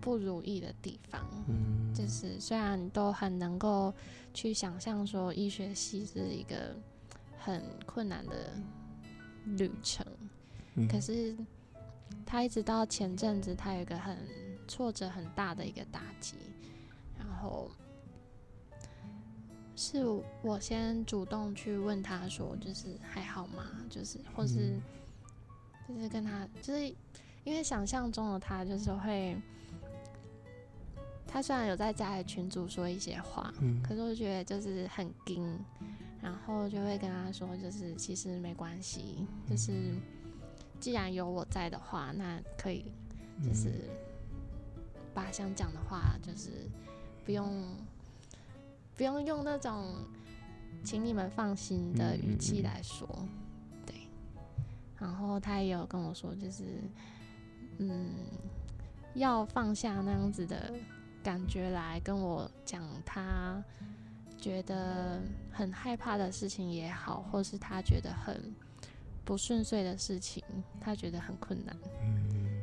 [0.02, 3.94] 不如意的地方，嗯，就是虽然都很能够
[4.34, 6.76] 去想象说医学系是一个
[7.40, 8.54] 很困难的
[9.46, 10.06] 旅程，
[10.76, 10.88] 嗯。
[10.88, 11.38] 可是
[12.26, 14.18] 他一直到前阵子，他有一个很
[14.68, 16.36] 挫折很大的一个打击，
[17.18, 17.70] 然后
[19.76, 20.04] 是
[20.42, 23.66] 我先主动去问他说，就是还好吗？
[23.90, 24.80] 就是或是、
[25.88, 26.88] 就是跟他，就是
[27.44, 29.36] 因为想象中的他就是会，
[31.32, 33.82] 他虽然有在家里群主说一些话，嗯。
[33.82, 35.58] 可是我觉得就是很硬，
[36.22, 39.96] 然后就会跟他说，就是其实没关系，就是
[40.80, 42.92] 既然有我在的话，那可以
[43.42, 43.90] 就是
[45.14, 46.50] 把想讲的话，就是
[47.24, 47.64] 不用
[48.98, 49.96] 不用用那种
[50.84, 53.08] 请你们放心的语气来说，
[53.86, 53.96] 对。
[55.00, 56.66] 然后他也有跟我说，就是
[57.78, 58.10] 嗯，
[59.14, 60.74] 要放下那样子的
[61.24, 63.64] 感觉来跟我讲他
[64.38, 68.54] 觉得很害怕的事情也好，或是他觉得很
[69.24, 70.44] 不顺遂的事情，
[70.80, 71.76] 他觉得很困难。
[72.02, 72.62] 嗯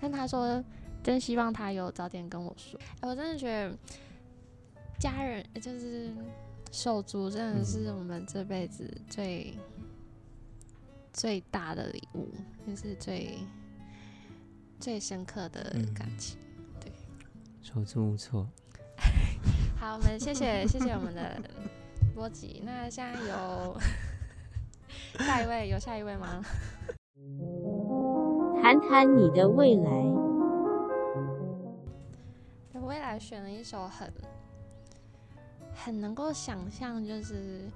[0.00, 0.62] 但他说，
[1.02, 2.78] 真希望他有早点跟我说。
[3.00, 3.72] 哎我真的觉得
[4.98, 6.10] 家人就是
[6.72, 9.56] 手足，真的是我们这辈子最、
[11.12, 12.28] 最大的礼物，
[12.66, 13.38] 就是最
[14.80, 16.36] 最深刻的嗯感情。
[17.72, 18.46] 手足无措。
[19.80, 21.40] 好，我们谢谢谢谢我们的
[22.14, 22.62] 波吉。
[22.66, 23.80] 那现在有
[25.24, 26.44] 下一位，有下一位吗？
[28.62, 29.90] 谈谈你的未来。
[32.82, 34.12] 未来选了一首很
[35.74, 37.70] 很能够想象，就是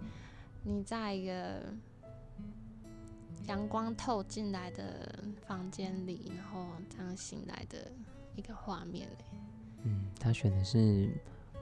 [0.62, 1.62] 你在一个
[3.46, 7.90] 阳光透进来的房间里，然后这样醒来的
[8.34, 9.24] 一个画面嘞。
[9.86, 11.08] 嗯，他选的是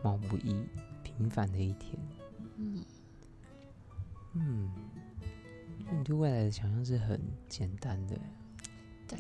[0.03, 0.57] 毛不易
[1.03, 1.99] 平凡的一天。
[2.57, 2.85] 嗯
[4.33, 4.71] 嗯，
[5.93, 8.19] 你对未来的想象是很简单的。
[9.07, 9.19] 对，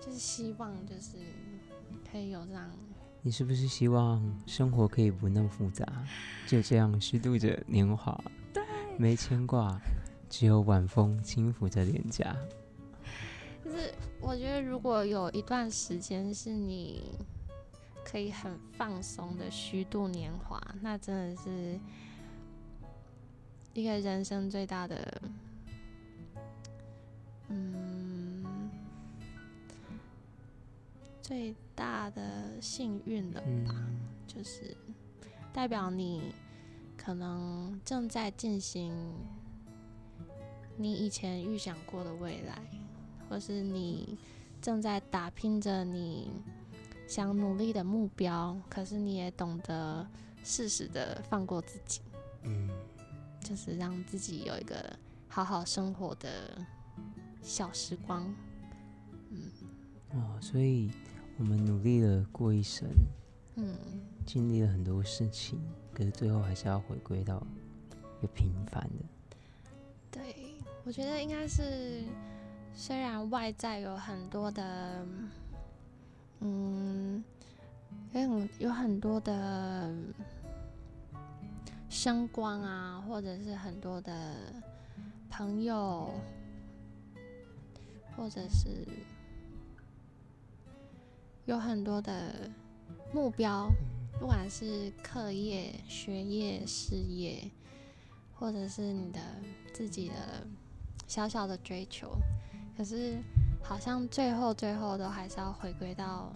[0.00, 1.18] 就是希望就是
[2.10, 2.68] 可以有这样。
[3.22, 5.86] 你是不是希望生活可以不那么复杂，
[6.46, 8.18] 就这样虚度着年华？
[8.52, 8.62] 对，
[8.98, 9.80] 没牵挂，
[10.28, 12.36] 只有晚风轻抚着脸颊。
[14.30, 17.18] 就是我觉得，如果有一段时间是你
[18.04, 21.80] 可以很放松的虚度年华，那真的是
[23.74, 25.20] 一个人生最大的，
[27.48, 28.70] 嗯，
[31.20, 33.74] 最大的幸运了吧？
[33.74, 33.96] 嗯
[34.28, 34.76] 就是
[35.52, 36.32] 代表你
[36.96, 38.94] 可能正在进行
[40.76, 42.62] 你以前预想过的未来，
[43.30, 44.18] 或是你
[44.60, 46.28] 正在打拼着你
[47.06, 50.04] 想努力的目标，可是你也懂得
[50.42, 52.00] 适时的放过自己，
[52.42, 52.68] 嗯，
[53.40, 54.94] 就是让自己有一个
[55.28, 56.28] 好好生活的
[57.40, 58.34] 小时光。
[59.30, 59.42] 嗯
[60.10, 60.90] 哦，所以
[61.38, 62.88] 我们努力了过一生，
[63.54, 63.76] 嗯，
[64.26, 65.60] 经历了很多事情，
[65.94, 67.40] 可是最后还是要回归到
[68.18, 69.04] 一个平凡的。
[70.10, 70.34] 对，
[70.84, 72.02] 我觉得应该是，
[72.82, 75.06] 虽然外在有很多的，
[76.40, 77.22] 嗯，
[78.14, 79.94] 有很有很多的
[81.90, 84.34] 声光啊，或者是很多的
[85.28, 86.10] 朋友，
[88.16, 88.88] 或者是
[91.44, 92.50] 有很多的
[93.12, 93.68] 目标，
[94.18, 97.50] 不管是课业、学业、事业，
[98.34, 99.20] 或者是你的
[99.70, 100.14] 自己的
[101.06, 102.16] 小小的追求，
[102.80, 103.18] 可是
[103.62, 106.32] 好像最后最后都还是要回归到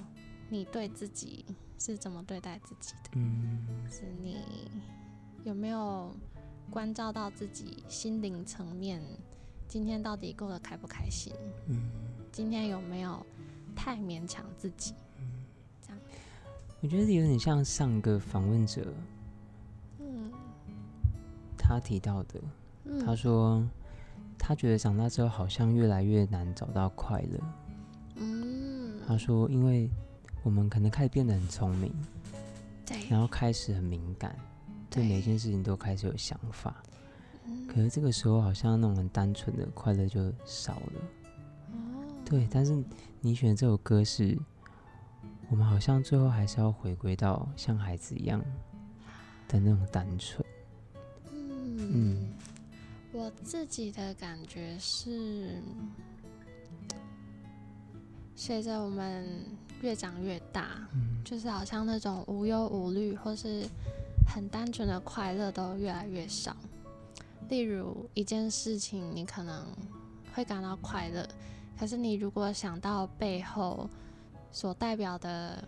[0.50, 1.42] 你对自己
[1.78, 4.44] 是怎么对待自己的，嗯是你
[5.42, 6.14] 有没有
[6.68, 9.02] 关照到自己心灵层面，
[9.66, 11.32] 今天到底过得开不开心？
[11.66, 11.88] 嗯，
[12.30, 13.24] 今天有没有
[13.74, 14.92] 太勉强自己？
[15.20, 15.46] 嗯，
[15.80, 15.98] 这样
[16.82, 18.92] 我觉得有点像上个访问者
[19.98, 20.30] 嗯
[21.56, 22.38] 他提到的，
[22.84, 23.66] 嗯，他说
[24.46, 27.40] 他觉得长大之后好像越来越难找到快乐。
[28.16, 29.88] 嗯，他说，因为
[30.42, 31.90] 我们可能开始变得很聪明，
[32.84, 34.36] 对，然后开始很敏感，
[34.90, 36.76] 对对每件事情都开始有想法。
[37.46, 41.00] 嗯可是这个时候，好像那种很单纯的快乐就少了。
[41.72, 42.84] 哦，对，但是
[43.22, 44.38] 你选这首歌是，
[45.48, 48.38] 我们好像最后还是要回归到像孩子一样
[49.48, 50.44] 的那种单纯。
[51.32, 52.28] 嗯
[53.42, 55.60] 自己的感觉是，
[58.36, 59.28] 随着我们
[59.82, 63.66] 越长越大，嗯就是好像那种无忧无虑或是
[64.26, 66.56] 很单纯的快乐都越来越少。
[67.48, 69.66] 例如一件事情，你可能
[70.34, 71.28] 会感到快乐，
[71.78, 73.88] 可是你如果想到背后
[74.50, 75.62] 所代表的，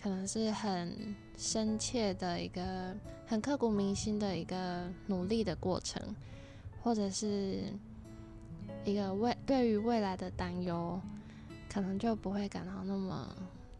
[0.00, 2.94] 可能是很深切的一个、
[3.26, 6.00] 很刻骨铭心的一个努力的过程，
[6.84, 7.62] 或者是
[8.84, 11.00] 一个未对于未来的担忧，
[11.66, 13.34] 可能就不会感到那么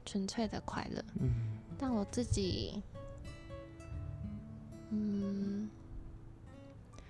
[0.06, 1.04] 纯粹的快乐。
[1.20, 2.80] 嗯但我自己，
[4.88, 5.68] 嗯，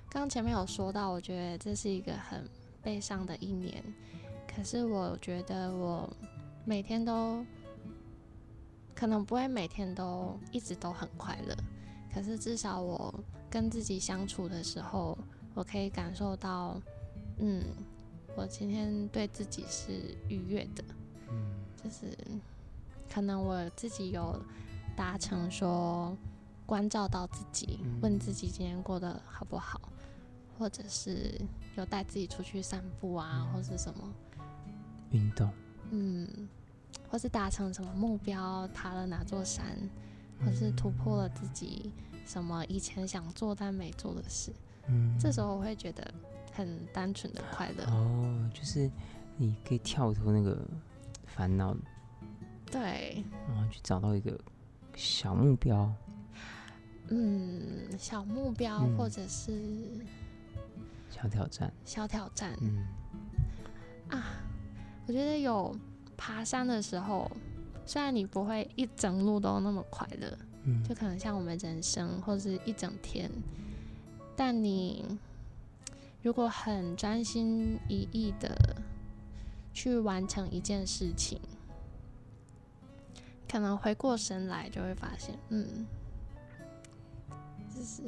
[0.09, 2.49] 刚前面有说到，我觉得这是一个很
[2.83, 3.85] 悲伤的一年。
[4.49, 6.11] 可是我觉得我
[6.65, 7.45] 每天都，
[8.95, 11.55] 可能不会每天都一直都很快乐，
[12.13, 13.15] 可是至少我
[13.51, 15.17] 跟自己相处的时候，
[15.55, 16.81] 我可以感受到，
[17.39, 17.65] 嗯，
[18.37, 20.85] 我今天对自己是愉悦的。
[21.31, 21.55] 嗯。
[21.83, 22.17] 就是
[23.13, 24.41] 可能我自己有
[24.97, 26.17] 达成说
[26.65, 29.79] 关照到自己，嗯问自己今天过得好不好，
[30.59, 31.39] 或者是
[31.77, 34.11] 有带自己出去散步啊，或是什么，
[35.11, 35.51] 运动，
[35.91, 36.49] 嗯，
[37.11, 39.67] 或是达成什么目标，爬了哪座山，
[40.43, 41.93] 或是突破了自己
[42.25, 44.51] 什么以前想做但没做的事，
[44.89, 46.13] 嗯，这时候我会觉得
[46.53, 47.85] 很单纯的快乐。
[47.85, 48.91] 哦，就是
[49.37, 50.59] 你可以跳脱那个
[51.27, 51.77] 烦恼，
[52.71, 54.39] 对，然后去找到一个
[54.95, 55.93] 小目标。
[57.09, 58.97] 嗯，小目标嗯。
[58.97, 59.61] 或者是
[61.11, 62.57] 小挑战，小挑战。
[62.61, 62.87] 嗯。
[64.11, 64.41] 啊，
[65.07, 65.75] 我觉得有
[66.17, 67.31] 爬山的时候，
[67.85, 70.83] 虽然你不会一整路都那么快乐，嗯。
[70.85, 73.31] 就可能像我们人生或是一整天，
[74.37, 75.19] 但你
[76.23, 78.77] 如果很专心一意的
[79.73, 81.41] 去完成一件事情，
[83.49, 85.87] 可能回过神来就会发现，嗯，
[87.75, 88.03] 就是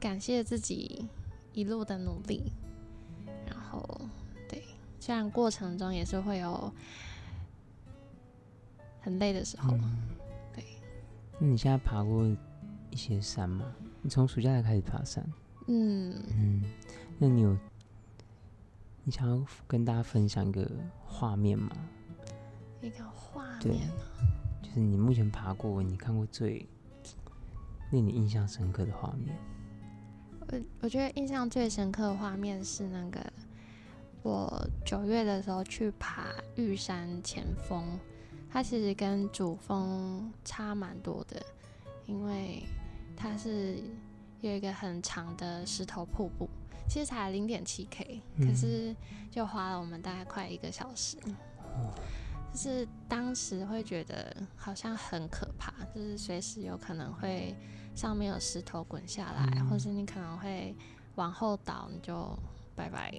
[0.00, 1.06] 感谢自己
[1.52, 2.52] 一路的努力，
[3.46, 4.00] 然后
[4.48, 4.64] 对，
[4.98, 6.72] 虽然过程中也是会有
[9.00, 9.98] 很累的时候，嗯
[10.54, 10.64] 对。
[11.38, 12.26] 那你现在爬过
[12.90, 13.72] 一些山吗？
[14.02, 15.24] 你从暑假才开始爬山，
[15.66, 16.62] 嗯，嗯，
[17.18, 17.56] 那你有
[19.04, 20.70] 你想要跟大家分享一个
[21.04, 21.70] 画面吗？
[22.80, 23.90] 一个画对面，
[24.62, 26.64] 就是你目前爬过你看过最
[27.90, 29.36] 令你印象深刻的画面。
[30.40, 33.20] 我我觉得印象最深刻的画面是那个
[34.22, 37.84] 我九月的时候去爬玉山前峰，
[38.48, 41.42] 它其实跟主峰差蛮多的，
[42.06, 42.62] 因为
[43.18, 43.82] 它是
[44.40, 46.48] 有一个很长的石头瀑布，
[46.88, 48.96] 其实才零点七 K，可嗯是
[49.28, 51.16] 就花了我们大概快一个小时。
[52.52, 57.54] 就是当时会觉得好像很可怕，就是随时有可能会
[57.94, 60.74] 上面有石头滚下来，嗯或是你可能会
[61.16, 62.36] 往后倒，你就
[62.74, 63.12] 拜拜。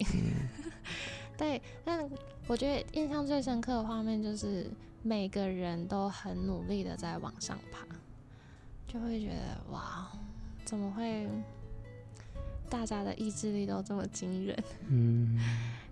[1.38, 2.10] 对，但
[2.48, 4.70] 我觉得印象最深刻的画面就是
[5.04, 7.86] 每个人都很努力的在往上爬，
[8.92, 10.12] 就会觉得哇，
[10.66, 11.30] 怎么会
[12.70, 14.64] 大家的意志力都这么惊人？
[14.90, 15.40] 嗯，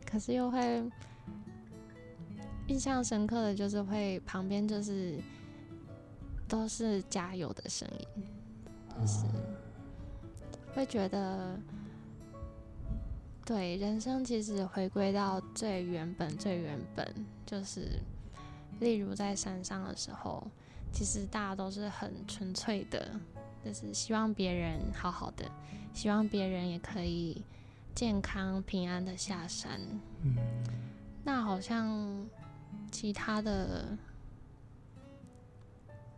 [0.04, 0.84] 可是又会
[2.68, 5.16] 印象深刻的就是会旁边就是
[6.48, 8.24] 都是加油的声音，
[9.00, 9.26] 就是
[10.74, 11.58] 会觉得，
[13.46, 18.00] 对人生其实回归到最原本最原本，就是
[18.80, 20.46] 例如在山上的时候，
[20.91, 23.19] 其实大家都是很纯粹的，
[23.63, 25.45] 就是希望别人好好的，
[25.93, 27.43] 希望别人也可以
[27.93, 29.80] 健康平安的下山。
[30.23, 30.36] 嗯
[31.23, 32.26] 那好像
[32.89, 33.97] 其他的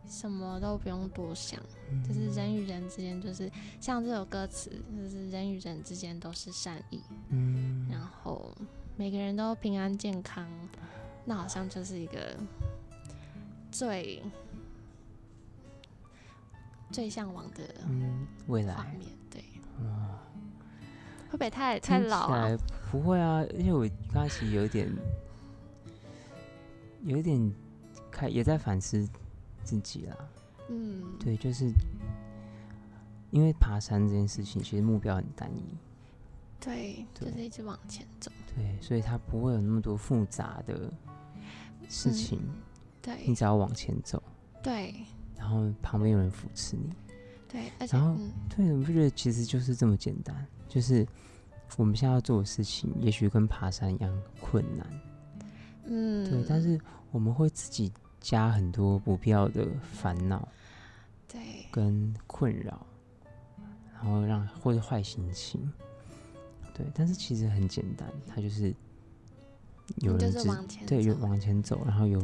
[0.06, 1.60] 什么都不用多想，
[2.06, 8.56] 就是人与人之间，就是像这首歌词，就是人与人之间都是善意，嗯然后
[8.96, 10.48] 每个人都平安健康，
[11.24, 12.36] 那好像就是一个
[13.72, 14.22] 最
[16.90, 19.10] 最向往的嗯，未画来面。
[19.30, 19.44] 对，
[19.84, 20.18] 哇，
[21.30, 22.56] 会不会太太老啊？
[22.90, 24.88] 不会啊，因为我刚其实有一点，
[27.02, 27.52] 有一点
[28.10, 29.08] 开也在反思
[29.62, 30.16] 自己啦。
[30.68, 31.72] 嗯，对，就是
[33.30, 35.76] 因为爬山这件事情，其实目标很单一，
[36.58, 38.30] 对，就是一直往前走。
[38.54, 40.92] 对，所以它不会有那么多复杂的
[41.88, 42.40] 事嗯情，
[43.00, 44.20] 对你只要往前走，
[44.62, 44.94] 对
[45.40, 46.90] 然后旁边有人扶持你，
[47.48, 48.30] 对，而且然后嗯。
[48.54, 51.06] 对，我不觉得其实就是这么简单，就是
[51.78, 54.86] 我们现在要做的事情，也许跟爬山一样困难，
[55.86, 56.78] 嗯，对，但是
[57.10, 60.46] 我们会自己加很多不必要的烦恼
[61.26, 62.86] 对跟困扰，
[63.94, 65.72] 然后让或者坏心情，
[66.74, 68.74] 对，但是其实很简单，它就是
[69.96, 72.22] 有人支往前对有往前走，然后有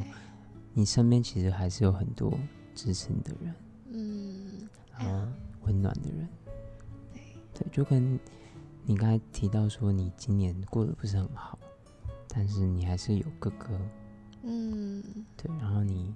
[0.75, 2.39] 你身边其实还是有很多
[2.77, 3.55] 支持你的人，
[3.91, 5.27] 嗯，然后
[5.63, 6.29] 温暖的人。
[7.13, 7.23] 对。
[7.55, 8.21] 对，就跟
[8.85, 11.59] 你刚才提到说，你今年过得不是很好，
[12.29, 13.81] 但是你还是有哥哥，
[14.43, 15.03] 嗯。
[15.37, 16.15] 对，然后你，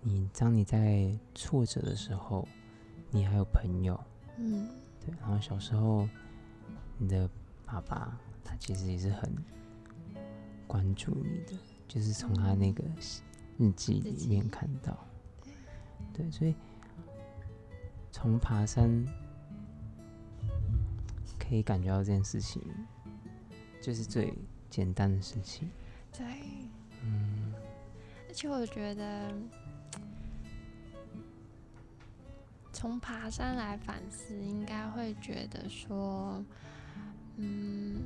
[0.00, 2.46] 你当你在挫折的时候，
[3.10, 4.00] 你还有朋友，
[4.38, 4.68] 嗯。
[5.04, 6.08] 对，然后小时候
[6.96, 7.28] 你的
[7.66, 9.28] 爸爸他其实也是很
[10.68, 12.84] 关注你的，就是从他那个
[13.58, 14.96] 日记里面看到，
[16.12, 16.54] 对，所以
[18.10, 19.04] 从爬山
[21.38, 22.62] 可以感觉到这件事情，
[23.80, 24.32] 就是最
[24.70, 25.68] 简单的事情，
[26.12, 26.24] 对，
[27.02, 27.52] 嗯。
[28.28, 29.30] 而且我觉得
[32.72, 36.42] 从爬山来反思，应该会觉得说，
[37.36, 38.02] 嗯，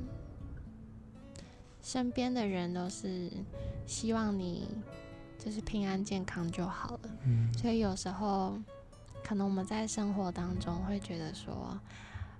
[1.81, 3.31] 身边的人都是
[3.85, 4.67] 希望你
[5.47, 6.99] 就是平安健康就好了。
[7.23, 8.59] 嗯所以有时候，
[9.23, 11.79] 可能我们在生活当中会觉得说，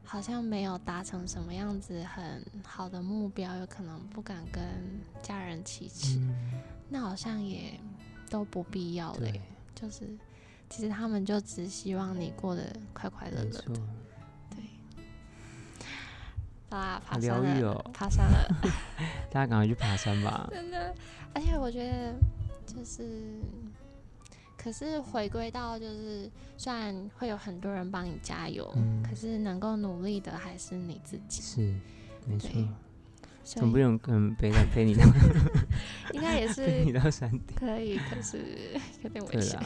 [0.04, 4.62] 好像没有达成什么样子很好的目标，有可能不敢跟
[5.22, 6.36] 家人启齿，嗯，
[6.90, 7.80] 那好像也
[8.30, 9.20] 都不必要了。
[9.20, 9.42] 对，
[9.74, 10.06] 就是
[10.70, 13.82] 其实他们就只希望你过得快快乐乐的。，
[14.50, 15.88] 对，
[16.72, 18.54] 啦，好爬山了，哦爬山了，
[19.32, 20.46] 大家赶快去爬山吧。
[20.52, 20.94] 真的。
[21.34, 22.16] 而且我觉得
[22.68, 23.40] 就是，
[24.58, 31.42] 可是回归到就是，虽然会有很多人帮你加油，嗯可是能够努力的还是你自己。
[31.42, 31.74] 是，
[32.28, 32.50] 没错
[33.44, 35.06] 总不用跟背到背你到
[36.14, 37.56] 应该也背你是到山顶。
[37.56, 38.44] 可以，可是
[39.04, 39.58] 有点危险。，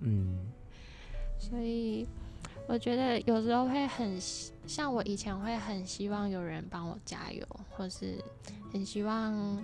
[0.00, 0.48] 嗯，
[1.38, 2.08] 所以
[2.66, 4.18] 我觉得有时候会很
[4.66, 8.18] 像我以前会很希望有人帮我加油，或是
[8.72, 9.62] 很希望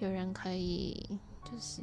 [0.00, 1.06] 有人可以
[1.44, 1.82] 就是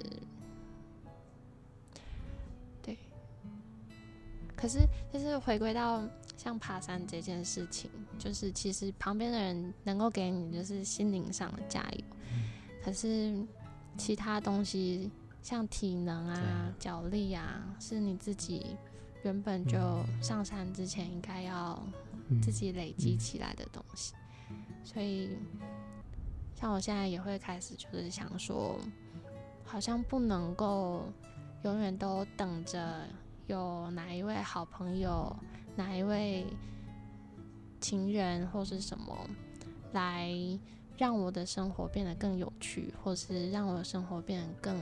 [4.62, 4.80] 可是
[5.12, 6.04] 就是回归到
[6.38, 7.90] 像爬山这件事情，
[8.20, 12.04] 就是其实旁边的人能够给你就是心灵上的加油，
[12.84, 13.36] 可是
[13.98, 15.10] 其他东西
[15.42, 18.78] 像体能啊脚力啊，是你自己
[19.24, 19.78] 原本就
[20.22, 21.84] 上山之前应该要
[22.30, 22.40] 嗯。
[22.42, 24.14] 自己累积嗯起来的东西。
[24.84, 25.38] 所以，
[26.56, 28.80] 像我现在也会开始就是想说，
[29.66, 31.04] 好像不能够
[31.64, 33.02] 永远都等着
[33.52, 35.36] 有哪一位好朋友、
[35.76, 36.46] 哪一位
[37.82, 39.30] 情人或是什么
[39.92, 40.32] 来
[40.98, 44.80] 让我的生活变得更有趣，或是让我的生活变得更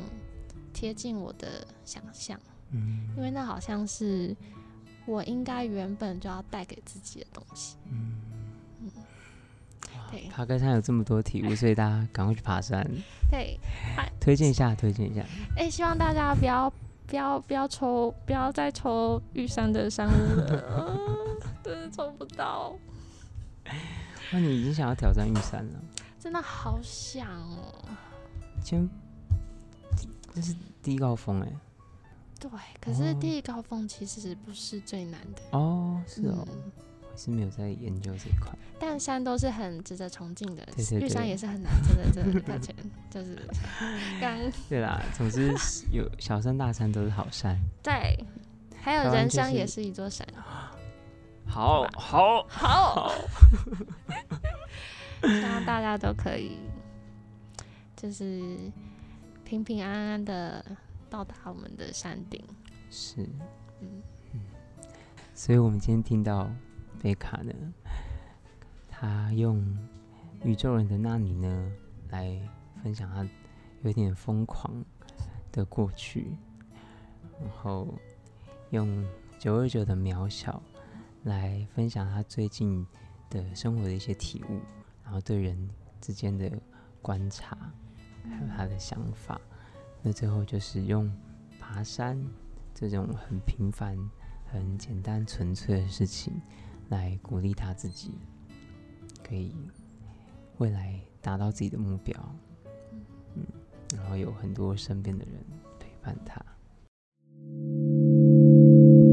[0.71, 2.39] 贴近我的想象。
[2.71, 4.35] 嗯因为那好像是
[5.07, 7.75] 我应该原本就要带给自己的东西。
[7.89, 8.91] 嗯
[10.11, 12.87] 对爬个山有这么多体悟，所以大家赶快去爬山，
[13.29, 13.59] 对，
[14.19, 15.23] 推荐一下，推荐一下。
[15.55, 16.71] 哎、希望大家不要
[17.09, 20.11] 不要不要抽，不要再抽玉山的山屋
[21.63, 22.75] 真的抽不到，
[24.31, 25.79] 那你已经想要挑战玉山了，
[26.19, 27.73] 真的好想哦。
[28.63, 28.89] 今天
[30.35, 31.51] 这是第一高峰哎。
[32.39, 32.49] 对，
[32.79, 33.17] 可是哦。
[33.19, 36.47] 第一高峰其实不是最难的，哦，是哦，
[37.19, 38.57] 是没有在研究这一块。
[38.79, 40.65] 但山都是很值得崇敬的，
[41.01, 42.73] 玉山也是很难，真的真的抱歉，
[43.09, 43.37] 就是
[44.21, 44.39] 刚
[44.69, 45.53] 对啦，总之
[45.91, 47.59] 有小山大山都是好山。
[47.83, 48.25] 对，
[48.81, 50.25] 还有人生也是一座山。
[51.45, 53.11] 好好好，
[55.21, 56.57] 希望大家都可以，
[57.97, 58.57] 就是
[59.43, 60.63] 平平安安的
[61.09, 62.41] 到达我们的山顶。
[62.91, 63.27] 是，
[63.81, 64.01] 嗯，
[65.33, 66.49] 所以我们今天听到
[67.01, 67.53] 贝卡呢，
[68.87, 69.63] 他用
[70.43, 71.71] 宇宙人的那里呢
[72.09, 72.39] 来
[72.83, 73.27] 分享他
[73.83, 74.83] 有点疯狂
[75.51, 76.35] 的过去，
[77.39, 77.87] 然后
[78.71, 79.05] 用
[79.37, 80.61] 九二九的渺小
[81.23, 82.85] 来分享他最近
[83.29, 84.59] 的生活的一些体悟，
[85.03, 85.69] 然后对人
[86.01, 86.51] 之间的
[87.01, 87.57] 观察，
[88.23, 89.39] 还有他的想法。
[90.01, 91.09] 那最后就是用
[91.59, 92.21] 爬山
[92.73, 93.97] 这种很平凡、
[94.45, 96.33] 很简单、纯粹的事情，
[96.89, 98.11] 来鼓励他自己，
[99.23, 99.55] 可以
[100.57, 102.35] 未来达到自己的目标。
[103.35, 103.45] 嗯，
[103.95, 105.43] 然后有很多身边的人
[105.79, 106.43] 陪伴他。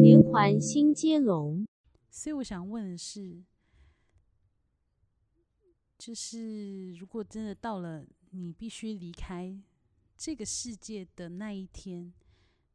[0.03, 1.67] 连环新接龙，
[2.11, 3.45] 所以我想问的是，
[5.99, 9.59] 就是如果真的到了你必须离开
[10.17, 12.13] 这个世界的那一天，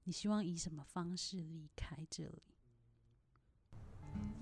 [0.04, 2.44] 你希望以什么方式离开这里？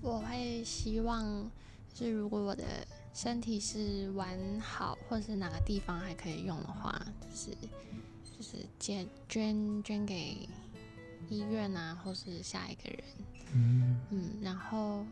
[0.02, 1.50] 我会希望，
[1.92, 2.64] 就是如果我的
[3.12, 7.50] 身体是完好，或是哪个地方还可以用的话，就是
[8.24, 10.48] 就是捐捐捐给
[11.28, 13.04] 医院啊，或是下一个人。
[13.52, 15.04] 嗯嗯，然后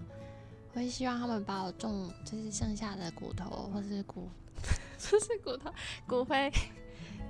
[0.72, 4.28] 我会希望他们把我种，就是剩下的骨头或是骨，
[5.11, 5.74] 不是骨头，
[6.06, 6.50] 骨灰，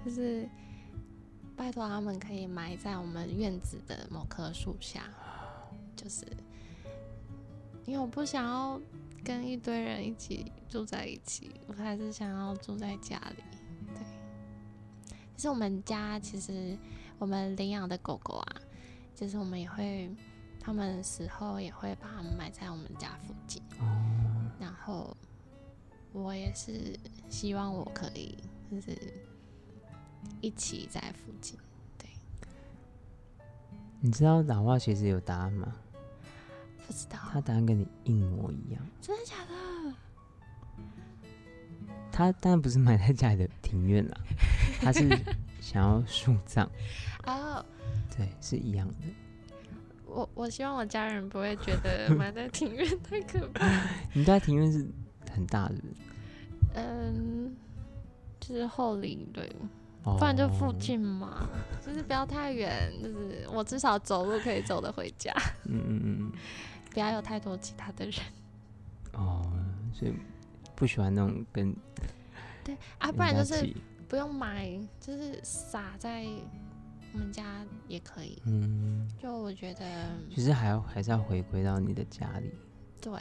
[0.05, 0.47] 就是
[1.57, 5.05] 拜托他们可以埋在我们院子的某棵树下，
[5.97, 6.25] 就是
[7.89, 8.81] 因为我不想要
[9.25, 13.43] 跟一堆人一起住在一起，我还是想要住在家里。
[13.87, 16.77] 对，其实我们家其实
[17.19, 18.57] 我们领养的狗狗啊，
[19.15, 20.15] 就是我们也会。
[20.61, 25.17] 他们死后也会把它们埋在我们家附近，哦，然后
[26.13, 26.95] 我也是
[27.31, 28.37] 希望我可以
[28.71, 28.95] 就是
[30.43, 31.59] 一起在附近。
[31.97, 32.11] 对
[34.01, 35.75] 你知道老话其实有答案吗？
[36.89, 38.83] 不知道他答案跟你一模一样。
[39.01, 39.95] 真的假的？
[42.11, 44.17] 他当然不是埋在家里的庭院啦，
[44.83, 45.07] 他是
[45.61, 46.67] 想要树葬，
[47.27, 47.65] 哦，
[48.17, 48.95] 对，是一样的。
[50.07, 53.69] 我我希望我家人不会觉得 埋在庭院太可怕。
[54.15, 54.85] 你家庭院是
[55.31, 55.75] 很大的，
[56.75, 57.55] 嗯，
[58.41, 59.49] 就是后里对，
[60.03, 61.47] 哦不然就附近嘛，
[61.87, 65.33] 就是不要太远，就是我至少走路可以走得回家，
[65.67, 66.33] 嗯嗯嗯
[66.91, 68.15] 不要有太多其他的人。
[69.15, 69.53] 嗯，哦，
[69.93, 70.13] 所以
[70.75, 71.75] 不喜欢那种跟
[72.65, 73.75] 对啊，不然就是
[74.09, 74.71] 不用买，
[75.01, 76.27] 就是撒在
[77.13, 78.41] 我们家也可以。
[78.45, 82.53] 嗯，就我觉得，其实还要还是要回归到你的家里。
[83.01, 83.13] 对，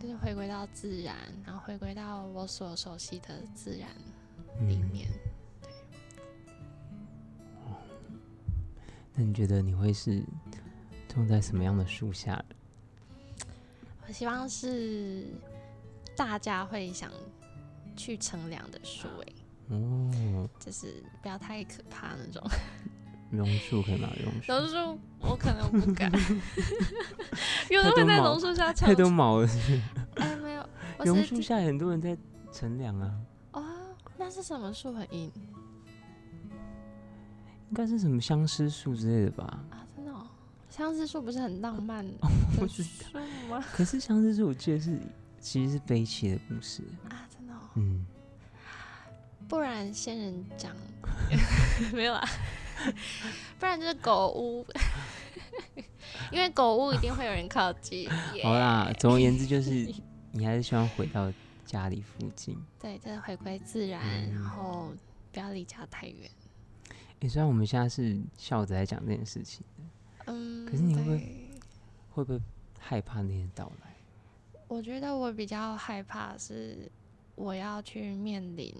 [0.00, 1.14] 就是回归到自然，
[1.44, 3.88] 然后回归到我所熟悉的自然
[4.66, 5.20] 里面嗯，
[5.62, 5.70] 对。
[9.14, 10.22] 那你觉得你会是
[11.08, 12.42] 种在什么样的树下？
[14.08, 15.26] 我希望是
[16.16, 17.10] 大家会想
[17.96, 19.32] 去乘凉的树，哎，
[19.70, 22.42] 哦，就是不要太可怕那种。
[23.30, 24.08] 榕树可以吗？
[24.22, 26.10] 榕树榕树我可能不敢，
[27.68, 28.94] 有人太多毛会在榕树下唱太。
[28.94, 29.80] 多毛了是不是，
[30.22, 30.68] 哎，没有，
[31.04, 32.16] 榕是树下很多人在
[32.52, 33.12] 乘凉啊，
[33.52, 33.64] 哦，
[34.16, 35.32] 那是什么树很硬
[37.68, 39.44] 应该是什么相思树之类的吧？
[39.70, 39.85] 啊？
[40.76, 42.12] 相思树不是很浪漫的
[42.68, 42.82] 树
[43.48, 43.64] 吗？
[43.72, 44.98] 可是相思树我记得是
[45.40, 46.82] 其实是悲戚的故事。
[47.08, 48.04] 啊，真的、哦，嗯，
[49.48, 50.76] 不然仙人掌
[51.94, 52.28] 没有啊，
[53.58, 54.66] 不然就是狗屋，
[56.30, 58.06] 因为狗屋一定会有人靠近。
[58.42, 59.90] 好啦，耶总而言之就是
[60.32, 61.32] 你还是希望回到
[61.64, 62.54] 家里附近。
[62.78, 64.92] 对，就是回归自然，嗯然后
[65.32, 66.30] 不要离家太远。
[67.20, 69.64] 诶，虽然我们现在是笑着在讲这件事情，
[70.26, 71.50] 嗯，可是你会不会
[72.12, 72.40] 会不会
[72.78, 73.96] 害怕那天到来？
[74.68, 76.90] 我觉得我比较害怕是
[77.36, 78.74] 我要去面临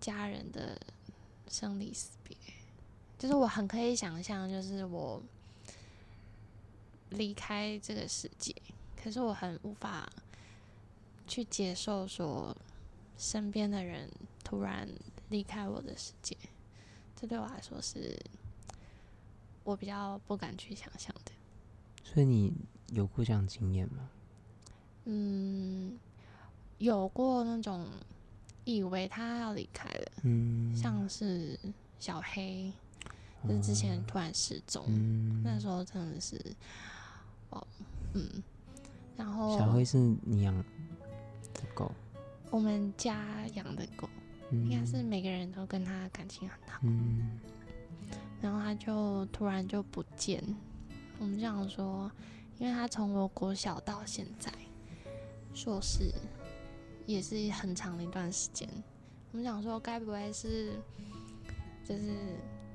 [0.00, 0.76] 家人的
[1.48, 2.36] 生离死别，
[3.18, 5.22] 就是我很可以想象，就是我
[7.10, 8.54] 离开这个世界，
[9.00, 10.10] 可是我很无法
[11.28, 12.56] 去接受说
[13.16, 14.10] 身边的人
[14.42, 14.88] 突然
[15.28, 16.36] 离开我的世界，
[17.14, 18.18] 这对我来说是
[19.64, 21.32] 我比较不敢去想象的。
[22.04, 22.52] 所以你
[22.92, 24.08] 有过这样经验吗？
[25.06, 25.98] 嗯，
[26.78, 27.86] 有过那种
[28.64, 31.58] 以为他要离开了，嗯，像是
[31.98, 32.72] 小黑，
[33.46, 36.40] 就是之前突然失踪，嗯，那时候真的是，
[37.50, 37.66] 哦，
[38.14, 38.42] 嗯，
[39.16, 40.64] 然后小黑是你养的
[41.74, 41.92] 狗，
[42.50, 44.08] 我们家养的狗，
[44.50, 47.38] 应应该是每个人都跟他感情很好，嗯
[48.44, 50.44] 然后他就突然就不见，
[51.18, 52.12] 我们就想说，
[52.58, 54.52] 因为他从我国小到现在
[55.54, 56.12] 硕士
[57.06, 58.68] 也是很长的一段时间，
[59.32, 60.74] 我们想说该不会是
[61.88, 62.12] 就是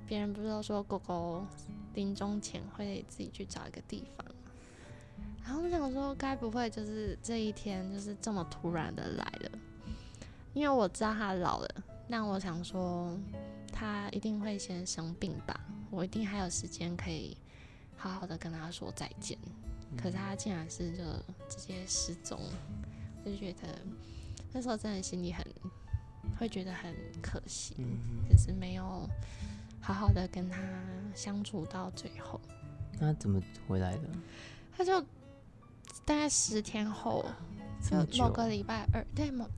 [0.07, 1.45] 别人不是都说狗狗
[1.93, 4.25] 临终前会自己去找一个地方，
[5.43, 9.51] 然后我们想说该不会就是这一天就是这么突然的来了，
[10.55, 11.69] 因为我知道他老了，
[12.07, 13.15] 那我想说。
[13.79, 15.57] 他一定会先生病吧，
[15.89, 17.37] 我一定还有时间可以
[17.95, 19.37] 好好的跟他说再见。
[19.97, 21.03] 可是他竟然是就
[21.47, 22.37] 直接失踪，
[23.25, 23.79] 就觉得
[24.51, 25.45] 那时候真的心里很
[26.37, 29.09] 会觉得很可惜，嗯，就是没有
[29.79, 30.59] 好好的跟他
[31.15, 32.39] 相处到最后。
[32.99, 34.01] 那怎么回来的？
[34.75, 34.99] 他就
[36.03, 37.25] 大概十天后，
[38.17, 39.49] 某个礼拜二，对某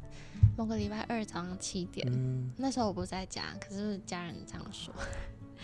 [0.57, 4.93] 某个礼拜二早上七点，嗯，那时候我不在家，可是家人这样说。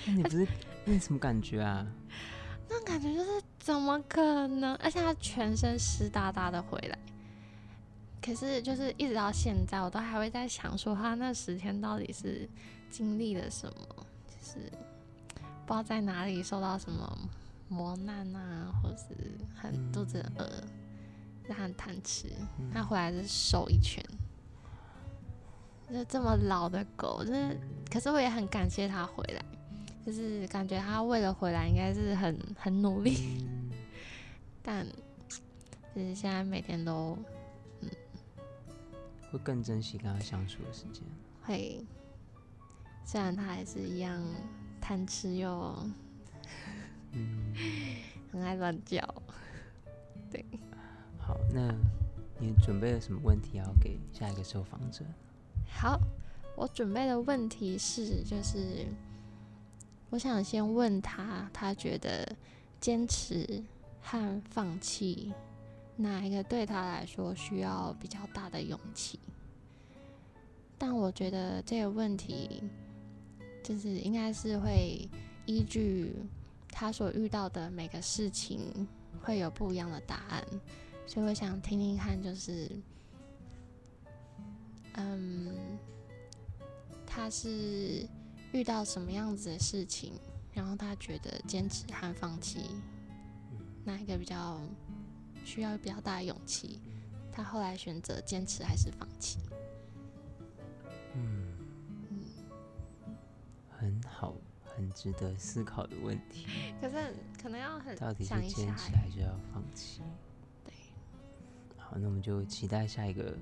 [0.05, 0.47] 那你不是
[0.86, 1.86] 那你什么感觉啊？
[2.69, 4.75] 那感觉就是怎么可能？
[4.75, 6.97] 而且他全身湿哒哒的回来，
[8.21, 12.47] 可是就是一直到现在，我都还会在想说他那十天到底是
[12.89, 14.59] 经历了什么，就是
[15.65, 17.17] 不知道在哪里受到什么
[17.69, 19.15] 磨难啊，或是
[19.55, 20.43] 很肚子饿，
[21.47, 22.30] 让他很贪吃，
[22.73, 24.03] 他回来是瘦一圈。
[25.91, 27.59] 就这么老的狗，就是，
[27.89, 29.41] 可是我也很感谢它回来，
[30.05, 33.71] 就是感觉它为了回来应该是很很努力，嗯
[34.61, 34.85] 但
[35.95, 37.17] 就是现在每天都
[37.81, 37.89] 嗯
[39.31, 41.01] 会更珍惜跟它相处的时间。
[41.43, 41.81] 会，
[43.05, 44.21] 虽然它还是一样
[44.81, 45.73] 贪吃又
[47.13, 47.53] 嗯，
[48.31, 49.01] 很爱乱叫，
[50.29, 50.45] 对
[51.17, 51.73] 好，那
[52.38, 55.05] 你准备了什么问题要给下一个受访者？
[55.70, 55.99] 好，
[56.55, 58.86] 我准备的问题是，就是
[60.09, 62.28] 我想先问他，他觉得
[62.82, 63.63] 坚持
[64.01, 65.32] 和放弃
[65.95, 69.20] 哪一个对他来说需要比较大的勇气？
[70.80, 72.63] 但我觉得这个问题
[73.63, 75.07] 就是应该是会
[75.45, 76.15] 依据
[76.72, 78.88] 他所遇到的每个事情
[79.22, 80.43] 会有不一样的答案，
[81.05, 82.72] 所以我想听听看，就是。
[84.98, 85.78] 嗯，
[87.06, 88.08] 他是
[88.52, 90.14] 遇到什么样子的事情，
[90.54, 92.60] 然后他觉得坚持和放弃
[93.86, 94.60] 哪一个比较
[95.45, 96.82] 需要比较大的勇气，
[97.32, 99.39] 他后来选择坚持还是放弃？
[101.16, 101.54] 嗯，
[103.70, 106.48] 很好，很值得思考的问题。
[106.82, 110.02] 可是可能要很到底是坚持欸，还是要放弃？
[110.66, 110.74] 对，
[111.78, 113.38] 好，那我们就期待下一个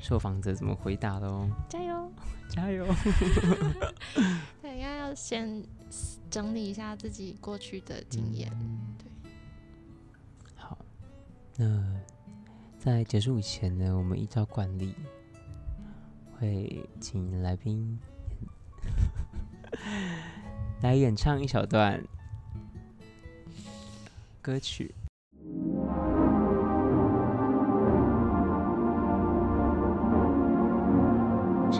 [0.00, 1.48] 受访者怎么回答的哦。
[1.68, 2.12] 加油！
[2.48, 2.86] 加油！
[4.62, 5.64] 对，应该要先
[6.30, 8.50] 整理一下自己过去的经验。
[8.54, 9.30] 嗯对。
[10.54, 10.78] 好，
[11.56, 12.00] 那
[12.78, 14.94] 在结束以前呢，我们依照惯例
[16.38, 17.98] 会请来宾
[20.82, 22.00] 来演唱一小段
[24.40, 24.94] 歌曲。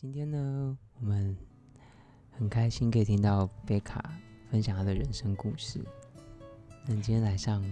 [0.00, 1.36] 今天呢，我们
[2.30, 4.00] 很开心可以听到贝卡
[4.48, 5.84] 分享她的人生故事。
[6.86, 7.64] 那你今天来上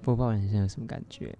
[0.00, 1.36] 播报人生有什么感觉？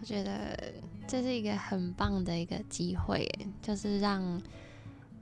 [0.00, 0.72] 我觉得
[1.06, 3.28] 这是一个很棒的一个机会，
[3.60, 4.40] 就是让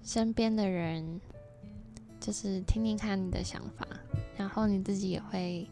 [0.05, 1.21] 身边的人
[2.21, 3.85] 就是听听看你的想法，
[4.37, 5.69] 然后你自己也会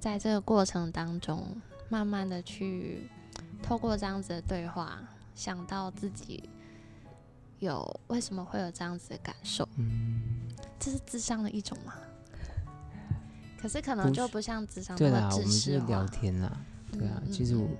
[0.00, 1.46] 在这个过程当中，
[1.88, 3.08] 慢慢的去
[3.62, 5.00] 透过这样子的对话，
[5.32, 6.42] 想到自己
[7.60, 9.68] 有为什么会有这样子的感受。
[9.76, 10.20] 嗯，
[10.78, 11.94] 这是智商的一种吗？
[13.60, 16.06] 可是可能就不像智商对啦，我们是聊。
[16.06, 16.60] 天啦，
[16.92, 17.76] 对啊，嗯其实我嗯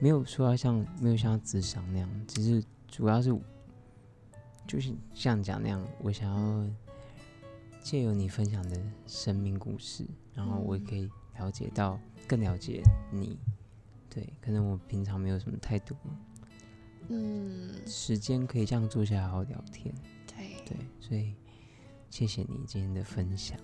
[0.00, 3.38] 没有说要像没有像智商那样，只是主要是
[4.66, 6.66] 就是像讲那样，我想要
[7.82, 13.38] 借由你分享的生命故事，然后我也嗯可以了解到更了解你。
[14.08, 15.94] 对，可能我平常没有什么太多
[17.12, 19.92] 嗯，时间可以这样坐下来好好聊天，
[20.26, 20.64] 对。
[20.64, 21.34] 对，所以
[22.08, 23.58] 谢谢你今天的分享。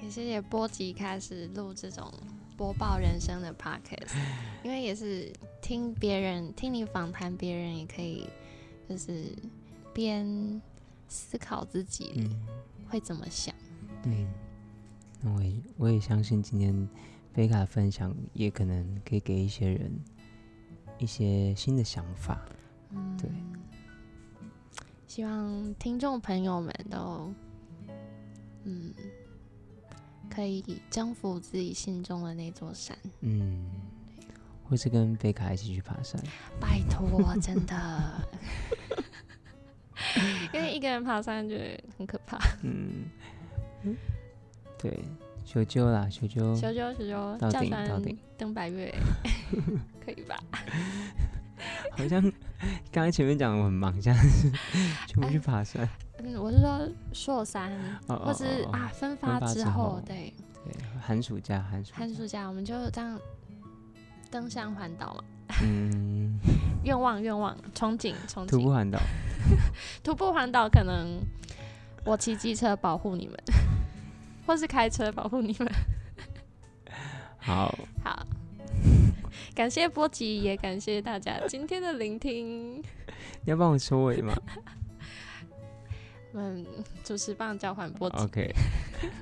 [0.00, 2.08] 也谢谢波吉开始录这种
[2.56, 4.16] 播报人生的 podcast，
[4.62, 8.28] 因为也是听别人听你访谈别人，也可以
[8.88, 9.24] 就是
[9.92, 10.62] 边
[11.08, 12.46] 思考自己嗯
[12.88, 13.52] 会怎么想。
[14.04, 14.32] 嗯，
[15.20, 16.88] 那我也我也相信今天
[17.32, 19.90] 贝卡分享也可能可以给一些人
[20.98, 22.40] 一些新的想法。
[22.90, 23.30] 嗯，对。
[25.06, 27.32] 希望听众朋友们都
[28.64, 28.92] 嗯
[30.30, 32.96] 可以征服自己心中的那座山。
[33.20, 33.64] 嗯，
[34.68, 36.20] 或是跟贝卡一起去爬山。
[36.60, 38.28] 拜托，真的。
[40.52, 42.38] 因为一个人爬山觉得很可怕。
[42.62, 43.04] 嗯，
[44.78, 45.02] 对，
[45.44, 46.54] 求救啦，求救。
[46.54, 48.94] 求救，求救，到叫山顶到顶登白月，
[50.04, 50.38] 可以吧？
[51.96, 52.22] 好像
[52.90, 54.50] 刚才前面讲的我很忙，现在是
[55.06, 55.88] 全部去爬山。
[56.18, 57.70] 嗯，我是说硕山，
[58.06, 60.02] 或是啊分发发之后。
[60.04, 60.32] 对，
[60.64, 63.18] 对，寒暑假，寒暑寒暑假我们就这样
[64.30, 65.24] 登山环岛嘛，
[65.62, 66.38] 嗯，
[66.82, 68.98] 愿望愿望，憧憬憧憬，徒步环岛。
[70.02, 71.20] 徒步环岛可能
[72.04, 73.36] 我骑机车保护你们，
[74.44, 75.72] 或是开车保护你们。
[77.38, 77.72] 好，
[78.04, 78.26] 好，
[79.58, 82.78] 感谢波吉，也感谢大家今天的聆听。
[82.78, 84.32] 你要帮我收尾吗
[86.32, 86.64] 嗯，
[87.02, 88.16] 主持棒交换波吉。
[88.18, 88.54] ？OK，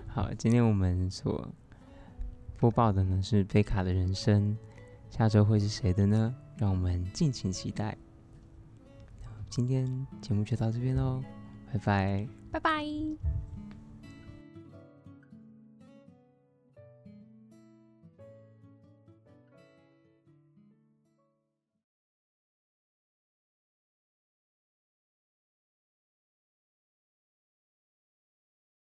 [0.07, 1.51] 好，今天我们所
[2.59, 4.55] 播报的呢是贝卡的人生，
[5.09, 6.34] 下周会是谁的呢？
[6.59, 7.97] 让我们敬请期待。
[9.49, 11.22] 今天节目就到这边喽，
[11.72, 12.28] 拜拜。
[12.53, 12.84] 拜拜。